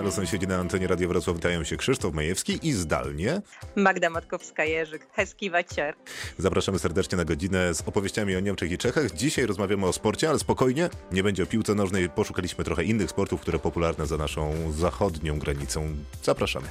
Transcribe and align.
halo 0.00 0.12
sąsiedzi 0.12 0.46
na 0.46 0.56
antenie 0.56 0.86
Radia 0.86 1.08
Wrocław. 1.08 1.36
Witają 1.36 1.64
się 1.64 1.76
Krzysztof 1.76 2.14
Majewski 2.14 2.58
i 2.62 2.72
zdalnie 2.72 3.42
Magda 3.76 4.10
Matkowska-Jerzyk, 4.10 5.00
Heski 5.12 5.50
Wacier. 5.50 5.94
Zapraszamy 6.38 6.78
serdecznie 6.78 7.18
na 7.18 7.24
godzinę 7.24 7.74
z 7.74 7.80
opowieściami 7.88 8.36
o 8.36 8.40
Niemczech 8.40 8.70
i 8.70 8.78
Czechach. 8.78 9.10
Dzisiaj 9.10 9.46
rozmawiamy 9.46 9.86
o 9.86 9.92
sporcie, 9.92 10.28
ale 10.28 10.38
spokojnie, 10.38 10.90
nie 11.12 11.22
będzie 11.22 11.42
o 11.42 11.46
piłce 11.46 11.74
nożnej. 11.74 12.08
Poszukaliśmy 12.08 12.64
trochę 12.64 12.84
innych 12.84 13.10
sportów, 13.10 13.40
które 13.40 13.58
popularne 13.58 14.06
za 14.06 14.16
naszą 14.16 14.72
zachodnią 14.72 15.38
granicą. 15.38 15.88
Zapraszamy. 16.22 16.66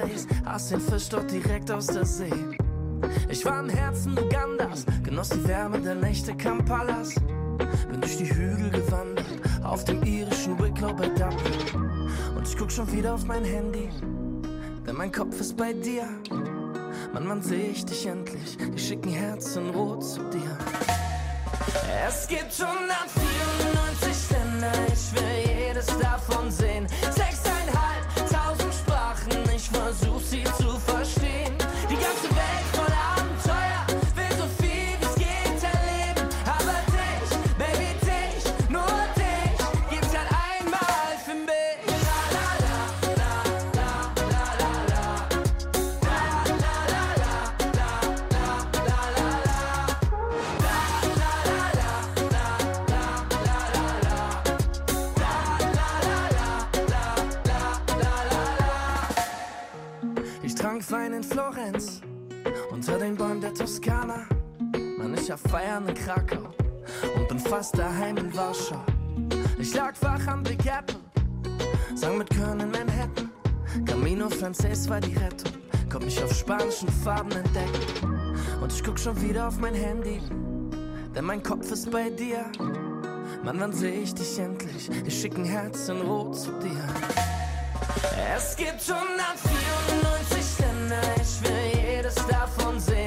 Marseilles, 0.00 0.26
aß 0.44 0.68
den 0.68 0.80
Fisch 0.80 1.08
dort 1.08 1.30
direkt 1.30 1.70
aus 1.70 1.86
der 1.86 2.04
See. 2.04 2.32
Ich 3.28 3.44
war 3.44 3.60
im 3.60 3.68
Herzen 3.68 4.18
Ugandas, 4.18 4.84
genoss 5.02 5.30
die 5.30 5.46
Wärme 5.46 5.80
der 5.80 5.94
Nächte 5.94 6.34
Kampalas. 6.34 7.14
Bin 7.90 8.00
durch 8.00 8.16
die 8.16 8.32
Hügel 8.32 8.70
gewandert, 8.70 9.26
auf 9.62 9.84
dem 9.84 10.02
irischen 10.02 10.58
Wicklow 10.58 10.94
bei 10.94 11.08
Dublin. 11.08 12.10
Und 12.36 12.46
ich 12.46 12.56
guck 12.56 12.70
schon 12.70 12.90
wieder 12.92 13.14
auf 13.14 13.24
mein 13.24 13.44
Handy, 13.44 13.88
denn 14.86 14.96
mein 14.96 15.12
Kopf 15.12 15.38
ist 15.40 15.56
bei 15.56 15.72
dir. 15.72 16.04
Mann, 17.12 17.28
wann 17.28 17.42
seh 17.42 17.70
ich 17.72 17.84
dich 17.84 18.06
endlich? 18.06 18.56
Die 18.56 18.78
schicken 18.78 19.10
Herzen 19.10 19.70
rot 19.70 20.04
zu 20.04 20.22
dir. 20.30 20.56
Es 22.08 22.26
gibt 22.26 22.52
194 22.58 24.30
Länder, 24.30 24.72
ich 24.88 25.20
will 25.20 25.66
jedes 25.66 25.86
davon 25.98 26.50
sehen. 26.50 26.86
Der 63.40 63.54
Toskana. 63.54 64.26
Mann, 64.98 65.14
ich 65.14 65.30
hab 65.30 65.40
Feiern 65.48 65.88
in 65.88 65.94
Krakau 65.94 66.50
und 67.16 67.28
bin 67.28 67.38
fast 67.38 67.76
daheim 67.78 68.16
in 68.18 68.34
Warschau. 68.36 68.82
Ich 69.58 69.74
lag 69.74 69.94
wach 70.02 70.26
am 70.26 70.42
Big 70.42 70.64
Apple, 70.66 70.96
sang 71.94 72.18
mit 72.18 72.28
Köln 72.30 72.60
in 72.60 72.70
Manhattan. 72.70 73.30
Camino 73.86 74.28
Frances 74.28 74.88
war 74.88 75.00
die 75.00 75.14
Rettung, 75.14 75.52
konnt 75.90 76.04
mich 76.04 76.22
auf 76.22 76.34
spanischen 76.34 76.88
Farben 76.88 77.30
entdecken. 77.32 78.34
Und 78.60 78.72
ich 78.72 78.82
guck 78.82 78.98
schon 78.98 79.20
wieder 79.22 79.48
auf 79.48 79.58
mein 79.58 79.74
Handy, 79.74 80.20
denn 81.14 81.24
mein 81.24 81.42
Kopf 81.42 81.70
ist 81.70 81.90
bei 81.90 82.10
dir. 82.10 82.44
Mann, 83.42 83.58
wann 83.58 83.72
seh 83.72 84.02
ich 84.02 84.14
dich 84.14 84.38
endlich? 84.38 84.90
Ich 85.06 85.20
schick 85.20 85.36
ein 85.38 85.44
Herz 85.44 85.88
in 85.88 86.00
Rot 86.02 86.36
zu 86.36 86.52
dir. 86.58 86.84
Es 88.36 88.56
gibt 88.56 88.80
194 88.80 90.58
Länder, 90.58 91.00
ich 91.16 91.48
will 91.48 91.94
jedes 91.96 92.14
davon 92.26 92.78
sehen. 92.78 92.99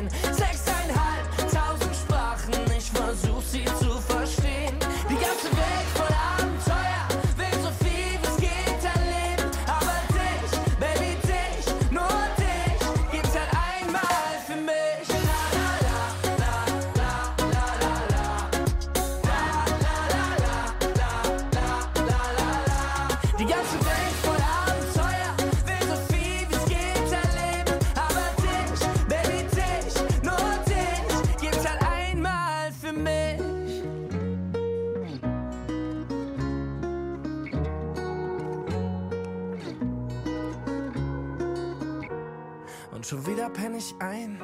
Schon 43.63 43.73
wieder 43.73 43.75
penn 43.75 43.75
ich 43.75 43.95
ein, 43.99 44.39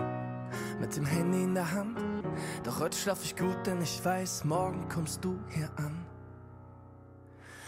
mit 0.80 0.96
dem 0.96 1.06
Handy 1.06 1.44
in 1.44 1.53
der 1.53 1.72
Hand. 1.72 1.97
Doch 2.63 2.80
heute 2.80 2.97
schlaf 2.97 3.19
ich 3.24 3.35
gut, 3.35 3.66
denn 3.66 3.81
ich 3.81 4.03
weiß, 4.03 4.46
morgen 4.46 4.88
kommst 4.90 5.24
du 5.24 5.40
hier 5.50 5.69
an. 5.78 6.06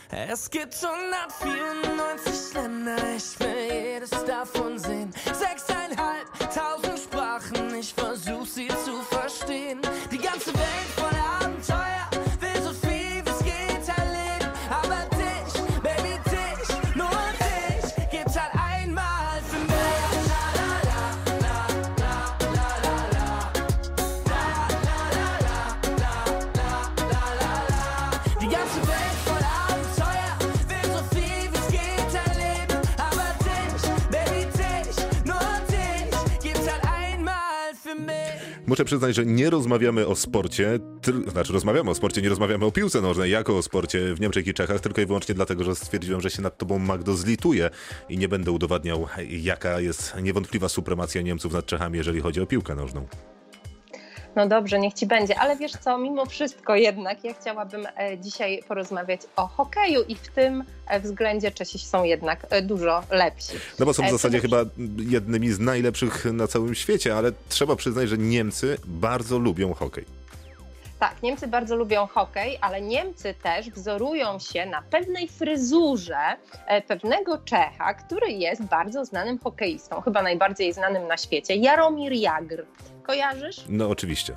Es 0.10 0.50
gibt 0.50 0.76
194 0.76 2.54
Länder, 2.54 2.98
ich 3.16 3.40
will 3.40 3.72
jedes 3.72 4.10
davon 4.26 4.78
sehen. 4.78 5.14
Sechseinhalbtausend 5.26 7.00
Sprachen, 7.00 7.76
ich 7.76 7.94
versuch 7.94 8.46
sie 8.46 8.68
zu 8.68 9.02
verstehen. 9.10 9.80
Die 10.12 10.18
ganze 10.18 10.54
Welt 10.54 10.90
voller 10.98 11.46
Abenteuer, 11.46 12.11
Muszę 38.72 38.86
przyznać, 38.86 39.16
że 39.16 39.26
nie 39.26 39.50
rozmawiamy 39.50 40.08
o 40.08 40.16
sporcie, 40.16 40.80
tyl, 41.02 41.30
znaczy 41.30 41.54
rozmawiamy 41.54 41.90
o 41.90 41.96
sporcie, 41.96 42.22
nie 42.22 42.30
rozmawiamy 42.30 42.66
o 42.66 42.72
piłce 42.72 43.02
nożnej, 43.02 43.32
jako 43.32 43.58
o 43.58 43.62
sporcie 43.62 44.16
w 44.16 44.22
Niemczech 44.22 44.48
i 44.48 44.54
Czechach, 44.54 44.80
tylko 44.80 45.02
i 45.02 45.06
wyłącznie 45.06 45.36
dlatego, 45.36 45.64
że 45.64 45.76
stwierdziłem, 45.76 46.22
że 46.22 46.30
się 46.30 46.42
nad 46.42 46.58
tobą 46.58 46.80
Magdo 46.80 47.16
zlituję 47.16 47.70
i 48.10 48.18
nie 48.18 48.28
będę 48.28 48.52
udowadniał, 48.52 49.08
jaka 49.30 49.80
jest 49.80 50.16
niewątpliwa 50.22 50.70
supremacja 50.70 51.22
Niemców 51.22 51.54
nad 51.54 51.66
Czechami, 51.66 51.98
jeżeli 51.98 52.22
chodzi 52.22 52.42
o 52.42 52.46
piłkę 52.46 52.76
nożną. 52.76 53.08
No 54.36 54.48
dobrze, 54.48 54.80
niech 54.80 54.94
ci 54.94 55.06
będzie, 55.06 55.40
ale 55.40 55.58
wiesz 55.58 55.72
co, 55.72 55.98
mimo 55.98 56.26
wszystko 56.26 56.76
jednak 56.76 57.24
ja 57.24 57.34
chciałabym 57.34 57.88
e, 57.98 58.18
dzisiaj 58.18 58.64
porozmawiać 58.68 59.22
o 59.36 59.48
hokeju 59.48 60.02
i 60.08 60.16
w 60.16 60.28
tym 60.28 60.64
e, 60.88 61.00
względzie 61.00 61.52
Czesi 61.52 61.80
są 61.80 62.04
jednak 62.04 62.48
e, 62.50 62.62
dużo 62.62 63.04
lepsi. 63.12 63.54
No 63.80 63.86
bo 63.86 63.94
są 63.94 64.08
w 64.08 64.12
zasadzie 64.12 64.40
chyba 64.40 64.58
jednymi 64.98 65.52
z 65.52 65.60
najlepszych 65.60 66.26
na 66.26 66.48
całym 66.48 66.76
świecie, 66.76 67.16
ale 67.16 67.32
trzeba 67.50 67.76
przyznać, 67.76 68.10
że 68.10 68.18
Niemcy 68.18 68.78
bardzo 68.86 69.40
lubią 69.40 69.74
hokej. 69.74 70.21
Tak, 71.02 71.24
Niemcy 71.24 71.48
bardzo 71.48 71.76
lubią 71.76 72.08
hokej, 72.08 72.58
ale 72.62 72.82
Niemcy 72.82 73.34
też 73.34 73.70
wzorują 73.70 74.40
się 74.40 74.66
na 74.66 74.82
pewnej 74.82 75.28
fryzurze 75.28 76.18
e, 76.68 76.82
pewnego 76.82 77.38
Czecha, 77.38 77.94
który 77.94 78.32
jest 78.32 78.64
bardzo 78.64 79.06
znanym 79.06 79.40
hokeistą, 79.40 80.02
chyba 80.02 80.22
najbardziej 80.22 80.74
znanym 80.74 81.08
na 81.08 81.18
świecie, 81.18 81.56
Jaromir 81.56 82.14
Jagr. 82.14 82.66
Kojarzysz? 83.04 83.64
No 83.70 83.90
oczywiście. 83.90 84.34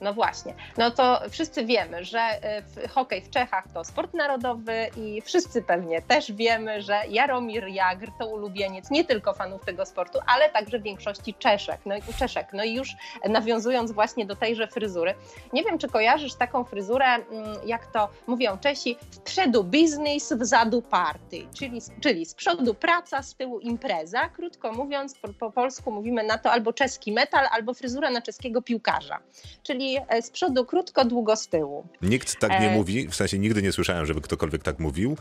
No 0.00 0.14
właśnie. 0.14 0.54
No 0.76 0.90
to 0.90 1.20
wszyscy 1.30 1.64
wiemy, 1.64 2.04
że 2.04 2.18
w, 2.66 2.90
hokej 2.90 3.22
w 3.22 3.30
Czechach 3.30 3.64
to 3.74 3.84
sport 3.84 4.14
narodowy 4.14 4.90
i 4.96 5.22
wszyscy 5.22 5.62
pewnie 5.62 6.02
też 6.02 6.32
wiemy, 6.32 6.82
że 6.82 7.00
Jaromir 7.08 7.68
Jagr 7.68 8.10
to 8.18 8.26
ulubieniec 8.26 8.90
nie 8.90 9.04
tylko 9.04 9.34
fanów 9.34 9.64
tego 9.64 9.86
sportu, 9.86 10.18
ale 10.26 10.50
także 10.50 10.80
większości 10.80 11.34
Czeszek. 11.34 11.80
No, 11.86 11.94
Czeszek. 12.18 12.48
no 12.52 12.64
i 12.64 12.74
już 12.74 12.88
nawiązując 13.28 13.92
właśnie 13.92 14.26
do 14.26 14.36
tejże 14.36 14.66
fryzury, 14.66 15.14
nie 15.52 15.64
wiem, 15.64 15.78
czy 15.78 15.88
kojarzysz 15.88 16.34
taką 16.34 16.64
fryzurę, 16.64 17.06
mm, 17.06 17.24
jak 17.66 17.86
to 17.86 18.08
mówią 18.26 18.58
Czesi, 18.58 18.96
w 19.10 19.18
przodu 19.18 19.64
biznes, 19.64 20.32
w 20.32 20.44
zadu 20.44 20.82
party, 20.82 21.46
czyli, 21.58 21.80
czyli 22.00 22.26
z 22.26 22.34
przodu 22.34 22.74
praca, 22.74 23.22
z 23.22 23.34
tyłu 23.34 23.60
impreza. 23.60 24.28
Krótko 24.28 24.72
mówiąc, 24.72 25.14
po, 25.14 25.28
po 25.28 25.52
polsku 25.52 25.90
mówimy 25.90 26.22
na 26.22 26.38
to 26.38 26.50
albo 26.50 26.72
czeski 26.72 27.12
metal, 27.12 27.46
albo 27.50 27.74
fryzura 27.74 28.10
na 28.10 28.22
czeskiego 28.22 28.62
piłkarza. 28.62 29.18
Czyli 29.62 29.83
e, 30.08 30.22
z 30.22 30.30
przodu 30.30 30.64
krótko, 30.64 31.04
długo 31.04 31.36
z 31.36 31.48
tyłu. 31.48 31.86
Nikt 32.02 32.40
tak 32.40 32.50
nie 32.50 32.70
e... 32.70 32.76
mówi, 32.76 33.08
w 33.08 33.14
sensie 33.14 33.38
nigdy 33.38 33.62
nie 33.62 33.72
słyszałem, 33.72 34.06
żeby 34.06 34.20
ktokolwiek 34.20 34.62
tak 34.62 34.78
mówił, 34.78 35.16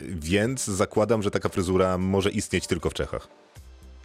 więc 0.00 0.64
zakładam, 0.64 1.22
że 1.22 1.30
taka 1.30 1.48
fryzura 1.48 1.98
może 1.98 2.30
istnieć 2.30 2.66
tylko 2.66 2.90
w 2.90 2.94
Czechach. 2.94 3.28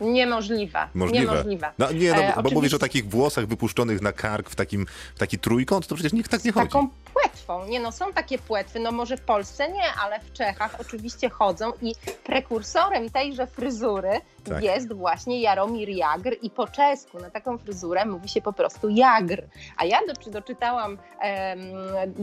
Niemożliwe. 0.01 0.87
Możliwe. 0.93 1.25
Niemożliwe. 1.25 1.71
No, 1.77 1.91
nie, 1.91 2.11
no, 2.11 2.15
e, 2.15 2.21
bo 2.21 2.29
oczywiście... 2.29 2.55
mówisz 2.55 2.73
o 2.73 2.79
takich 2.79 3.09
włosach 3.09 3.45
wypuszczonych 3.45 4.01
na 4.01 4.11
kark 4.11 4.49
w 4.49 4.55
takim 4.55 4.85
w 5.15 5.19
taki 5.19 5.39
trójkąt, 5.39 5.87
to 5.87 5.95
przecież 5.95 6.13
nikt 6.13 6.31
tak 6.31 6.43
nie 6.43 6.51
chodzi. 6.51 6.67
Taką 6.67 6.89
płetwą. 7.13 7.65
Nie 7.65 7.79
no, 7.79 7.91
są 7.91 8.13
takie 8.13 8.37
płetwy, 8.37 8.79
no 8.79 8.91
może 8.91 9.17
w 9.17 9.21
Polsce 9.21 9.71
nie, 9.71 9.83
ale 10.03 10.19
w 10.19 10.33
Czechach 10.33 10.75
oczywiście 10.81 11.29
chodzą 11.29 11.71
i 11.81 11.95
prekursorem 12.23 13.09
tejże 13.09 13.47
fryzury 13.47 14.09
tak. 14.43 14.63
jest 14.63 14.93
właśnie 14.93 15.41
Jaromir 15.41 15.89
Jagr 15.89 16.35
i 16.41 16.49
po 16.49 16.67
czesku 16.67 17.19
na 17.19 17.29
taką 17.29 17.57
fryzurę 17.57 18.05
mówi 18.05 18.29
się 18.29 18.41
po 18.41 18.53
prostu 18.53 18.89
Jagr. 18.89 19.43
A 19.77 19.85
ja 19.85 19.99
do, 20.07 20.31
doczytałam, 20.31 20.97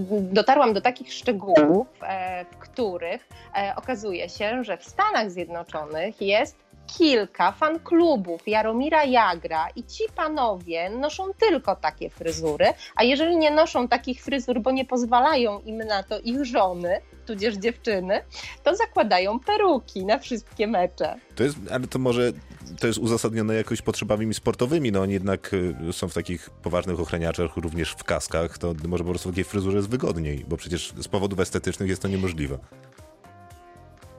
dotarłam 0.08 0.74
do 0.74 0.80
takich 0.80 1.12
szczegółów, 1.12 1.86
e, 2.02 2.44
w 2.44 2.56
których 2.56 3.28
e, 3.54 3.72
okazuje 3.76 4.28
się, 4.28 4.64
że 4.64 4.76
w 4.76 4.84
Stanach 4.84 5.30
Zjednoczonych 5.30 6.22
jest 6.22 6.67
kilka 6.98 7.52
fanklubów 7.52 8.48
Jaromira 8.48 9.04
Jagra 9.04 9.68
i 9.76 9.84
ci 9.84 10.04
panowie 10.16 10.90
noszą 10.90 11.24
tylko 11.38 11.76
takie 11.76 12.10
fryzury, 12.10 12.66
a 12.96 13.04
jeżeli 13.04 13.36
nie 13.36 13.50
noszą 13.50 13.88
takich 13.88 14.22
fryzur, 14.22 14.60
bo 14.60 14.70
nie 14.70 14.84
pozwalają 14.84 15.60
im 15.60 15.78
na 15.78 16.02
to 16.02 16.20
ich 16.20 16.44
żony, 16.44 17.00
tudzież 17.26 17.54
dziewczyny, 17.54 18.20
to 18.64 18.76
zakładają 18.76 19.40
peruki 19.40 20.06
na 20.06 20.18
wszystkie 20.18 20.66
mecze. 20.66 21.14
To 21.34 21.44
jest, 21.44 21.56
ale 21.70 21.86
to 21.86 21.98
może 21.98 22.32
to 22.80 22.86
jest 22.86 22.98
uzasadnione 22.98 23.54
jakoś 23.54 23.82
potrzebami 23.82 24.34
sportowymi, 24.34 24.92
no 24.92 25.00
oni 25.00 25.12
jednak 25.12 25.54
y, 25.54 25.92
są 25.92 26.08
w 26.08 26.14
takich 26.14 26.50
poważnych 26.50 27.00
ochraniaczach, 27.00 27.56
również 27.56 27.90
w 27.90 28.04
kaskach, 28.04 28.58
to 28.58 28.74
może 28.88 29.04
po 29.04 29.10
prostu 29.10 29.28
w 29.28 29.32
takiej 29.32 29.44
fryzurze 29.44 29.76
jest 29.76 29.88
wygodniej, 29.88 30.44
bo 30.48 30.56
przecież 30.56 30.92
z 30.96 31.08
powodów 31.08 31.40
estetycznych 31.40 31.88
jest 31.88 32.02
to 32.02 32.08
niemożliwe. 32.08 32.58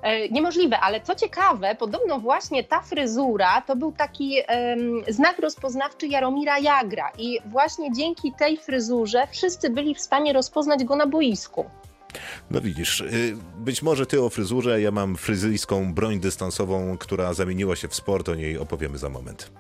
E, 0.01 0.30
niemożliwe, 0.30 0.80
ale 0.80 1.01
co 1.01 1.16
ciekawe, 1.16 1.75
podobno 1.75 2.19
właśnie 2.19 2.63
ta 2.63 2.81
fryzura 2.81 3.62
to 3.62 3.75
był 3.75 3.92
taki 3.92 4.36
um, 4.50 5.01
znak 5.07 5.40
rozpoznawczy 5.40 6.07
Jaromira 6.07 6.60
Jagra 6.60 7.12
i 7.18 7.40
właśnie 7.46 7.94
dzięki 7.94 8.34
tej 8.40 8.57
fryzurze 8.57 9.28
wszyscy 9.31 9.69
byli 9.69 9.96
w 9.96 10.00
stanie 10.00 10.34
rozpoznać 10.34 10.84
go 10.84 10.96
na 10.96 11.07
boisku. 11.07 11.66
No 12.51 12.62
widzisz, 12.62 13.01
y, 13.01 13.38
być 13.57 13.81
może 13.81 14.06
ty 14.06 14.22
o 14.22 14.30
fryzurze, 14.30 14.81
ja 14.81 14.92
mam 14.92 15.16
fryzyjską 15.16 15.94
broń 15.94 16.19
dystansową, 16.19 16.98
która 16.98 17.34
zamieniła 17.34 17.75
się 17.75 17.88
w 17.88 17.96
sport, 17.96 18.30
o 18.30 18.36
niej 18.36 18.57
opowiemy 18.57 18.98
za 18.98 19.10
moment. 19.10 19.51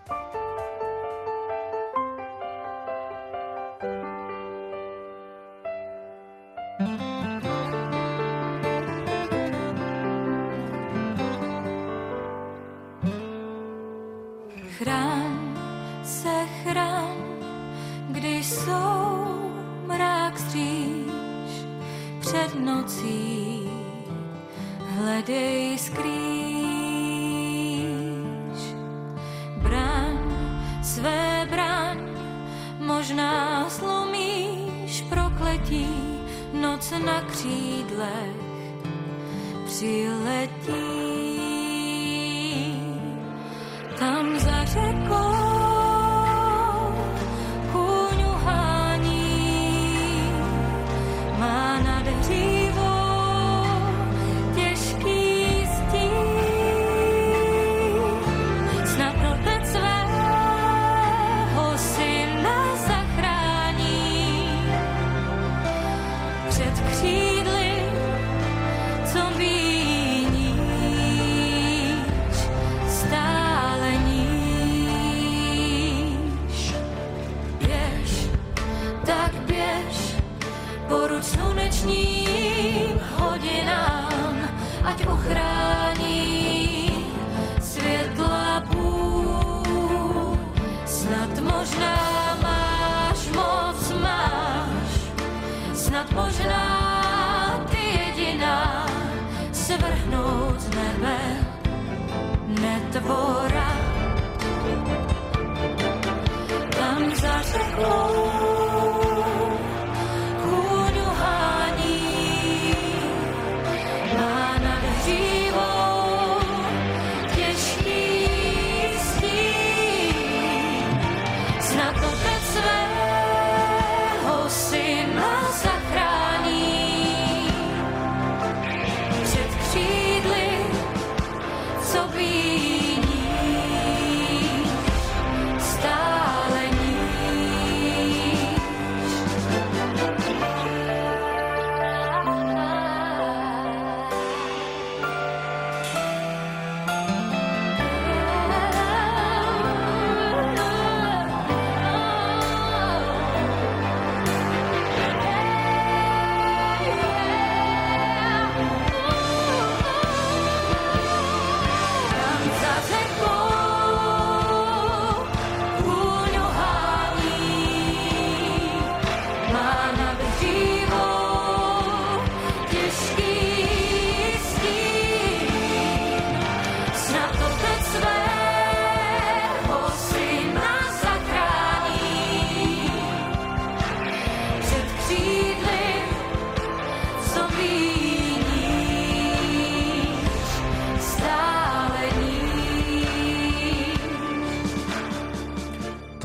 Lord. 107.81 108.08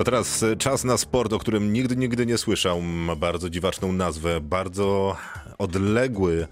Teraz 0.04 0.42
e, 0.42 0.56
czas 0.56 0.84
na 0.84 0.96
sport, 0.98 1.32
o 1.32 1.38
którym 1.38 1.72
nigdy, 1.72 1.96
nigdy 1.96 2.26
nie 2.26 2.38
słyszał. 2.38 2.80
Ma 2.80 3.16
bardzo 3.16 3.50
dziwaczną 3.50 3.92
nazwę, 3.92 4.40
bardzo 4.40 5.16
odległy 5.58 6.46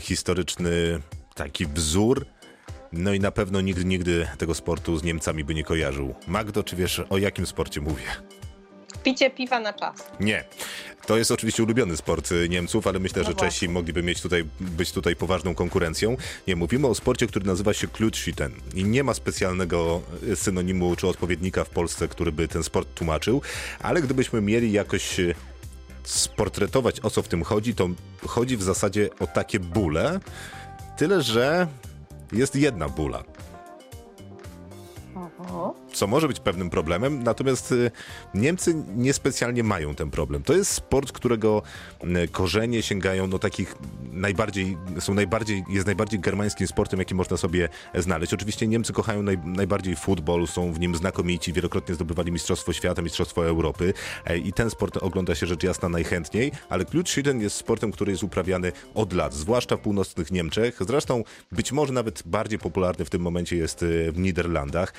historyczny 0.00 1.00
taki 1.34 1.66
wzór. 1.66 2.26
No 2.92 3.12
i 3.12 3.20
na 3.20 3.30
pewno 3.30 3.60
nigdy, 3.60 3.84
nigdy 3.84 4.28
tego 4.38 4.54
sportu 4.54 4.98
z 4.98 5.02
Niemcami 5.02 5.44
by 5.44 5.54
nie 5.54 5.64
kojarzył. 5.64 6.14
Magdo, 6.26 6.62
czy 6.62 6.76
wiesz 6.76 7.02
o 7.10 7.18
jakim 7.18 7.46
sporcie 7.46 7.80
mówię? 7.80 8.04
Picie 9.12 9.30
piwa 9.30 9.60
na 9.60 9.72
czas. 9.72 9.94
Nie. 10.20 10.44
To 11.06 11.18
jest 11.18 11.30
oczywiście 11.30 11.62
ulubiony 11.62 11.96
sport 11.96 12.32
y, 12.32 12.48
Niemców, 12.48 12.86
ale 12.86 12.98
myślę, 12.98 13.22
No 13.22 13.28
że 13.28 13.34
Czesi 13.34 13.44
właśnie. 13.46 13.68
mogliby 13.68 14.02
mieć 14.02 14.22
tutaj, 14.22 14.44
być 14.60 14.92
tutaj 14.92 15.16
poważną 15.16 15.54
konkurencją. 15.54 16.16
Nie, 16.46 16.56
mówimy 16.56 16.86
o 16.86 16.94
sporcie, 16.94 17.26
który 17.26 17.46
nazywa 17.46 17.72
się 17.72 17.88
Klutschiten 17.88 18.52
i 18.74 18.84
nie 18.84 19.04
ma 19.04 19.14
specjalnego 19.14 20.00
y, 20.22 20.36
synonimu 20.36 20.96
czy 20.96 21.08
odpowiednika 21.08 21.64
w 21.64 21.68
Polsce, 21.70 22.08
który 22.08 22.32
by 22.32 22.48
ten 22.48 22.62
sport 22.62 22.94
tłumaczył, 22.94 23.42
ale 23.80 24.02
gdybyśmy 24.02 24.40
mieli 24.40 24.72
jakoś 24.72 25.20
y, 25.20 25.34
sportretować 26.04 27.00
o 27.00 27.10
co 27.10 27.22
w 27.22 27.28
tym 27.28 27.44
chodzi, 27.44 27.74
to 27.74 27.88
chodzi 28.26 28.56
w 28.56 28.62
zasadzie 28.62 29.08
o 29.20 29.26
takie 29.26 29.60
bóle, 29.60 30.20
tyle 30.96 31.22
że 31.22 31.66
jest 32.32 32.56
jedna 32.56 32.88
bóla 32.88 33.24
O, 35.50 35.74
co 35.92 36.06
może 36.06 36.28
być 36.28 36.40
pewnym 36.40 36.70
problemem, 36.70 37.22
natomiast 37.22 37.72
y, 37.72 37.90
Niemcy 38.34 38.74
niespecjalnie 38.96 39.62
mają 39.62 39.94
ten 39.94 40.10
problem. 40.10 40.42
To 40.42 40.52
jest 40.52 40.70
sport, 40.70 41.12
którego 41.12 41.62
y, 42.24 42.28
korzenie 42.28 42.82
sięgają 42.82 43.30
do 43.30 43.38
takich 43.38 43.74
najbardziej, 44.12 44.76
są 45.00 45.14
najbardziej, 45.14 45.64
jest 45.70 45.86
najbardziej 45.86 46.20
germańskim 46.20 46.66
sportem, 46.66 46.98
jaki 46.98 47.14
można 47.14 47.36
sobie 47.36 47.68
znaleźć. 47.94 48.34
Oczywiście 48.34 48.66
Niemcy 48.66 48.92
kochają 48.92 49.22
naj, 49.22 49.38
najbardziej 49.44 49.96
futbol, 49.96 50.46
są 50.46 50.72
w 50.72 50.80
nim 50.80 50.94
znakomici, 50.94 51.52
wielokrotnie 51.52 51.94
zdobywali 51.94 52.32
Mistrzostwo 52.32 52.72
Świata, 52.72 53.02
Mistrzostwo 53.02 53.46
Europy 53.46 53.94
e, 54.24 54.38
i 54.38 54.52
ten 54.52 54.70
sport 54.70 54.96
ogląda 54.96 55.34
się 55.34 55.46
rzecz 55.46 55.62
jasna 55.62 55.88
najchętniej, 55.88 56.52
ale 56.68 56.84
Klutschiden 56.84 57.40
jest 57.40 57.56
sportem, 57.56 57.92
który 57.92 58.12
jest 58.12 58.22
uprawiany 58.22 58.72
od 58.94 59.12
lat, 59.12 59.34
zwłaszcza 59.34 59.76
w 59.76 59.80
północnych 59.80 60.30
Niemczech. 60.30 60.78
Zresztą 60.80 61.24
być 61.52 61.72
może 61.72 61.92
nawet 61.92 62.22
bardziej 62.26 62.58
popularny 62.58 63.04
w 63.04 63.10
tym 63.10 63.22
momencie 63.22 63.56
jest 63.56 63.82
y, 63.82 64.12
w 64.12 64.18
Niderlandach. 64.18 64.92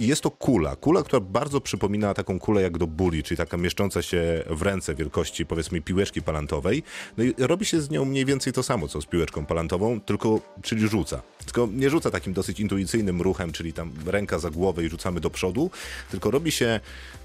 I 0.00 0.06
jest 0.06 0.22
to 0.22 0.30
kula. 0.30 0.76
Kula, 0.76 1.02
która 1.02 1.20
bardzo 1.20 1.60
przypomina 1.60 2.14
taką 2.14 2.38
kulę 2.38 2.62
jak 2.62 2.78
do 2.78 2.86
buli, 2.86 3.22
czyli 3.22 3.38
taka 3.38 3.56
mieszcząca 3.56 4.02
się 4.02 4.44
w 4.50 4.62
ręce 4.62 4.94
wielkości 4.94 5.46
powiedzmy 5.46 5.80
piłeczki 5.80 6.22
palantowej. 6.22 6.82
No 7.16 7.24
i 7.24 7.34
robi 7.38 7.64
się 7.64 7.80
z 7.80 7.90
nią 7.90 8.04
mniej 8.04 8.24
więcej 8.24 8.52
to 8.52 8.62
samo, 8.62 8.88
co 8.88 9.00
z 9.00 9.06
piłeczką 9.06 9.46
palantową, 9.46 10.00
tylko 10.00 10.40
czyli 10.62 10.88
rzuca. 10.88 11.22
Tylko 11.48 11.68
nie 11.72 11.90
rzuca 11.90 12.10
takim 12.10 12.32
dosyć 12.32 12.60
intuicyjnym 12.60 13.22
ruchem, 13.22 13.52
czyli 13.52 13.72
tam 13.72 13.92
ręka 14.06 14.38
za 14.38 14.50
głowę 14.50 14.84
i 14.84 14.88
rzucamy 14.88 15.20
do 15.20 15.30
przodu, 15.30 15.70
tylko 16.10 16.30
robi 16.30 16.52
się 16.52 16.80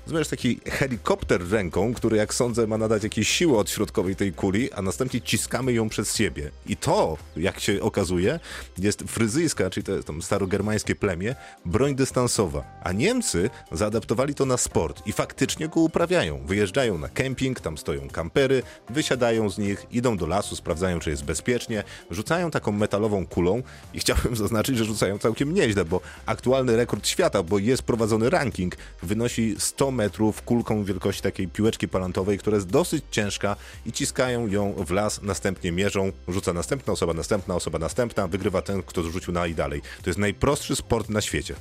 Zobacz 0.06 0.28
taki 0.28 0.60
helikopter 0.66 1.50
ręką, 1.50 1.94
który 1.94 2.18
jak 2.18 2.34
sądzę 2.34 2.68
ma 2.68 2.78
nadać 2.78 3.04
jakieś 3.04 3.28
siły 3.28 3.58
odśrodkowej 3.58 4.16
tej 4.16 4.34
kuli, 4.34 4.74
a 4.74 4.82
następnie 4.82 5.22
ciskamy 5.22 5.74
ją 5.74 5.90
przez 5.90 6.16
siebie. 6.16 6.52
I 6.66 6.78
to, 6.78 7.18
jak 7.38 7.60
się 7.60 7.82
okazuje, 7.82 8.40
jest 8.78 9.04
fryzyjska, 9.08 9.70
czyli 9.70 9.84
to 9.84 9.92
jest 9.92 10.08
tam 10.08 10.22
starogermańskie 10.22 10.96
plemię, 10.96 11.36
broń 11.66 11.96
dystansowa. 11.96 12.64
A 12.84 12.92
Niemcy 12.92 13.50
zaadaptowali 13.72 14.36
to 14.36 14.46
na 14.46 14.58
sport 14.58 15.08
i 15.08 15.14
faktycznie 15.14 15.68
go 15.68 15.80
uprawiają. 15.80 16.46
Wyjeżdżają 16.46 16.98
na 16.98 17.10
kemping, 17.10 17.60
tam 17.60 17.78
stoją 17.78 18.10
kampery, 18.10 18.64
wysiadają 18.90 19.50
z 19.50 19.58
nich, 19.58 19.86
idą 19.92 20.18
do 20.18 20.28
lasu, 20.28 20.56
sprawdzają, 20.56 21.00
czy 21.00 21.10
jest 21.10 21.26
bezpiecznie, 21.26 21.84
rzucają 22.12 22.52
taką 22.52 22.72
metalową 22.72 23.28
kulą 23.28 23.64
i 23.94 24.00
chciałbym 24.00 24.13
zaznaczyć, 24.34 24.78
że 24.78 24.86
rzucają 24.86 25.18
całkiem 25.18 25.54
nieźle, 25.54 25.86
bo 25.86 26.02
aktualny 26.26 26.76
rekord 26.76 27.08
świata, 27.08 27.44
bo 27.44 27.60
jest 27.60 27.84
prowadzony 27.84 28.30
ranking, 28.30 28.76
wynosi 29.04 29.56
100 29.60 29.92
metrów 29.92 30.42
kulką 30.42 30.84
wielkości 30.84 31.22
takiej 31.22 31.48
piłeczki 31.48 31.88
palantowej, 31.88 32.38
która 32.38 32.56
jest 32.56 32.68
dosyć 32.68 33.04
ciężka 33.12 33.56
i 33.86 33.92
ciskają 33.92 34.48
ją 34.48 34.74
w 34.74 34.92
las, 34.92 35.22
następnie 35.22 35.72
mierzą, 35.72 36.12
rzuca 36.28 36.54
następna 36.54 36.94
osoba, 36.94 37.14
następna 37.14 37.56
osoba, 37.56 37.80
następna, 37.80 38.28
wygrywa 38.28 38.62
ten, 38.62 38.84
kto 38.84 39.04
zrzucił 39.04 39.34
na 39.34 39.48
i 39.48 39.56
dalej. 39.56 39.82
To 40.04 40.10
jest 40.10 40.20
najprostszy 40.20 40.76
sport 40.76 41.10
na 41.10 41.22
świecie. 41.22 41.56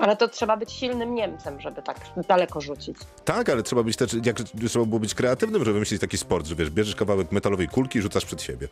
ale 0.00 0.16
to 0.16 0.28
trzeba 0.28 0.56
być 0.56 0.72
silnym 0.72 1.14
Niemcem, 1.14 1.60
żeby 1.60 1.82
tak 1.82 2.00
daleko 2.28 2.60
rzucić. 2.60 2.96
Tak, 3.24 3.48
ale 3.48 3.62
trzeba 3.62 3.82
być 3.82 3.96
też, 3.96 4.10
jak 4.24 4.36
trzeba 4.68 4.84
było 4.84 5.00
być 5.00 5.14
kreatywnym, 5.14 5.60
żeby 5.60 5.72
wymyślić 5.72 6.00
taki 6.00 6.18
sport, 6.18 6.46
że 6.46 6.54
wiesz, 6.54 6.70
bierzesz 6.70 6.94
kawałek 6.94 7.32
metalowej 7.32 7.68
kulki 7.68 7.98
i 7.98 8.02
rzucasz 8.02 8.24
przed 8.24 8.42
siebie. 8.42 8.68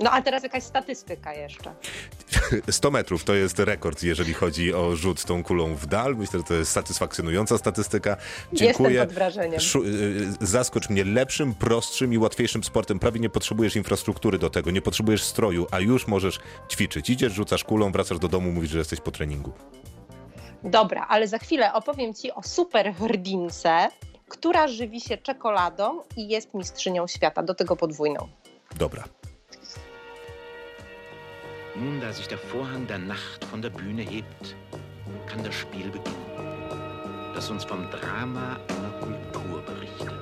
No 0.00 0.10
a 0.10 0.22
teraz 0.22 0.42
jakaś 0.42 0.62
statystyka 0.62 1.34
jeszcze. 1.34 1.74
100 2.70 2.90
metrów 2.90 3.24
to 3.24 3.34
jest 3.34 3.58
rekord, 3.58 4.02
jeżeli 4.02 4.34
chodzi 4.34 4.74
o 4.74 4.96
rzut 4.96 5.24
tą 5.24 5.44
kulą 5.44 5.74
w 5.74 5.86
dal. 5.86 6.16
Myślę, 6.16 6.38
że 6.38 6.44
to 6.44 6.54
jest 6.54 6.72
satysfakcjonująca 6.72 7.58
statystyka. 7.58 8.16
Dziękuję. 8.52 8.90
Jestem 8.90 9.06
pod 9.08 9.14
wrażeniem. 9.14 9.60
Szu- 9.60 9.84
y, 9.84 10.46
zaskocz 10.46 10.88
mnie 10.90 11.04
lepszym, 11.04 11.54
prostszym 11.54 12.12
i 12.12 12.18
łatwiejszym 12.18 12.64
sportem. 12.64 12.98
Prawie 12.98 13.20
nie 13.20 13.30
potrzebujesz 13.30 13.76
infrastruktury 13.76 14.38
do 14.38 14.50
tego, 14.50 14.70
nie 14.70 14.82
potrzebujesz 14.82 15.22
stroju, 15.24 15.66
a 15.70 15.80
już 15.80 16.06
możesz 16.06 16.38
ćwiczyć. 16.70 17.10
Idziesz, 17.10 17.32
rzucasz 17.32 17.64
kulą, 17.64 17.92
wracasz 17.92 18.18
do 18.18 18.28
domu, 18.28 18.52
mówisz, 18.52 18.70
że 18.70 18.78
jesteś 18.78 19.00
po 19.00 19.10
treningu. 19.10 19.52
Dobra, 20.64 21.06
ale 21.08 21.28
za 21.28 21.38
chwilę 21.38 21.72
opowiem 21.72 22.14
Ci 22.14 22.32
o 22.32 22.42
super 22.42 22.94
hrdince, 22.94 23.88
która 24.28 24.68
żywi 24.68 25.00
się 25.00 25.16
czekoladą 25.18 26.02
i 26.16 26.28
jest 26.28 26.54
mistrzynią 26.54 27.06
świata, 27.06 27.42
do 27.42 27.54
tego 27.54 27.76
podwójną. 27.76 28.28
Dobra. 28.76 29.04
Nun, 31.80 31.98
da 31.98 32.12
sich 32.12 32.28
der 32.28 32.36
Vorhang 32.36 32.86
der 32.86 32.98
Nacht 32.98 33.42
von 33.46 33.62
der 33.62 33.70
Bühne 33.70 34.02
hebt, 34.02 34.54
kann 35.26 35.42
das 35.42 35.54
Spiel 35.54 35.88
beginnen, 35.88 36.14
das 37.34 37.48
uns 37.48 37.64
vom 37.64 37.88
Drama 37.90 38.60
einer 38.68 38.90
Kultur 39.00 39.62
berichtet. 39.62 40.12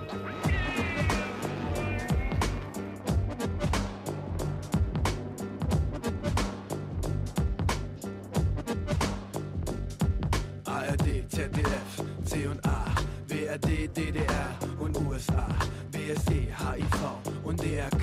ARD, 10.64 11.28
ZDF, 11.28 12.04
C 12.24 12.46
und 12.46 12.64
A, 12.64 12.84
BRD, 13.26 13.88
DDR 13.96 14.48
und 14.78 14.96
USA, 15.00 15.48
BSE, 15.90 16.46
HIV 16.56 17.42
und 17.42 17.60
DRK, 17.60 17.97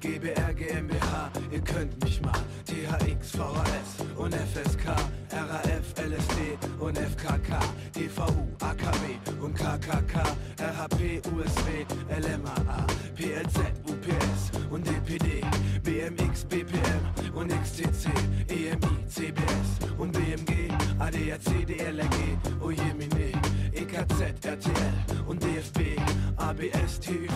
GBR, 0.00 0.52
GmbH, 0.54 1.30
ihr 1.52 1.60
könnt 1.60 2.02
mich 2.02 2.20
mal, 2.20 2.32
THX, 2.66 3.30
VHS 3.30 4.04
und 4.16 4.34
FSK, 4.34 4.86
RAF, 5.30 5.94
LSD 5.96 6.58
und 6.80 6.98
FKK, 6.98 7.60
TVU, 7.92 8.48
AKW 8.60 9.14
und 9.40 9.54
KKK, 9.54 10.22
RHP, 10.58 11.22
USW, 11.32 11.86
LMAA, 12.10 12.86
PLZ, 13.14 13.58
UPS 13.86 14.50
und 14.70 14.84
DPD, 14.86 15.40
BMX, 15.84 16.44
BPM 16.46 17.34
und 17.34 17.52
XTC, 17.52 18.10
EMI, 18.48 19.06
CBS 19.08 19.78
und 19.98 20.12
BMG, 20.12 20.72
ADAC, 20.98 21.64
DLRG, 21.66 22.60
Ojemine, 22.60 23.32
EKZ, 23.74 24.46
RTL 24.46 24.94
und 25.26 25.42
DFB, 25.42 25.98
ABS, 26.36 27.00
TÜV 27.00 27.32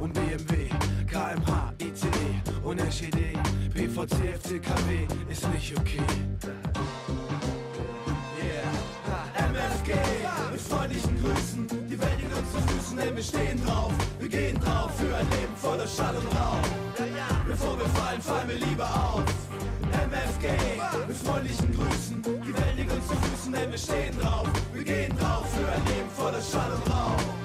und 0.00 0.14
BMW, 0.14 0.68
KMH, 1.06 1.74
ICE 1.78 2.42
und 2.62 2.80
SED, 2.80 3.34
PVC, 3.74 4.34
FCKW 4.40 5.06
ist 5.28 5.46
nicht 5.52 5.78
okay. 5.78 6.00
MFG 9.36 9.92
mit 10.52 10.60
freundlichen 10.60 11.22
Grüßen, 11.22 11.68
die 11.88 12.00
Welt 12.00 12.18
liegt 12.18 12.34
uns 12.34 12.72
Füßen, 12.72 12.96
denn 12.96 13.16
wir 13.16 13.22
stehen 13.22 13.64
drauf, 13.64 13.92
wir 14.18 14.28
gehen 14.28 14.58
drauf 14.60 14.90
für 14.96 15.14
ein 15.14 15.28
Leben 15.30 15.56
voller 15.56 15.86
Schall 15.86 16.16
und 16.16 16.26
Rauch. 16.34 16.58
Bevor 17.46 17.78
wir 17.78 17.86
fallen, 17.88 18.22
fallen 18.22 18.48
wir 18.48 18.56
lieber 18.56 18.86
auf. 18.86 19.24
MFG 20.04 20.48
mit 21.08 21.16
freundlichen 21.16 21.72
Grüßen, 21.72 22.22
die 22.22 22.54
Welt 22.54 22.76
liegt 22.76 22.92
uns 22.92 23.06
zu 23.08 23.14
Füßen, 23.14 23.52
denn 23.52 23.70
wir 23.70 23.78
stehen 23.78 24.18
drauf, 24.20 24.48
wir 24.72 24.84
gehen 24.84 25.16
drauf 25.16 25.46
für 25.50 25.66
ein 25.66 25.84
Leben 25.86 26.10
voller 26.10 26.42
Schall 26.42 26.72
und 26.72 26.92
Rauch. 26.92 27.43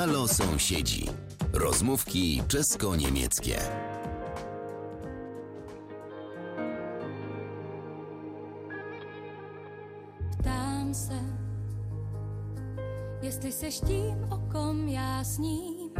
Halo 0.00 0.28
Sąsiedzi. 0.28 1.06
Rozmówki 1.52 2.42
czesko-niemieckie. 2.48 3.58
Ptam 10.38 10.94
se, 10.94 11.20
jestli 13.22 13.52
se 13.52 13.70
tím 13.70 14.24
okom 14.30 14.88
já 14.88 15.24
s 15.24 15.38
ním. 15.38 15.90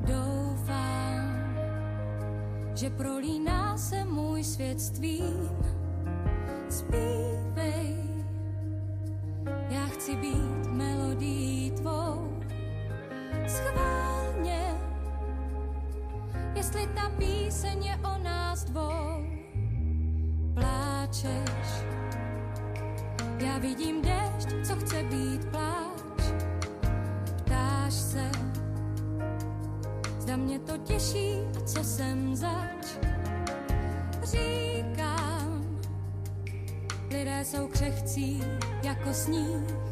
Doufám, 0.00 1.54
že 2.74 2.90
prolíná 2.90 3.78
se 3.78 4.04
můj 4.04 4.44
svět 4.44 4.80
s 4.80 4.90
tvým. 4.90 5.77
které 37.38 37.50
jsou 37.50 37.68
křehcí 37.68 38.42
jako 38.82 39.14
sníh. 39.14 39.87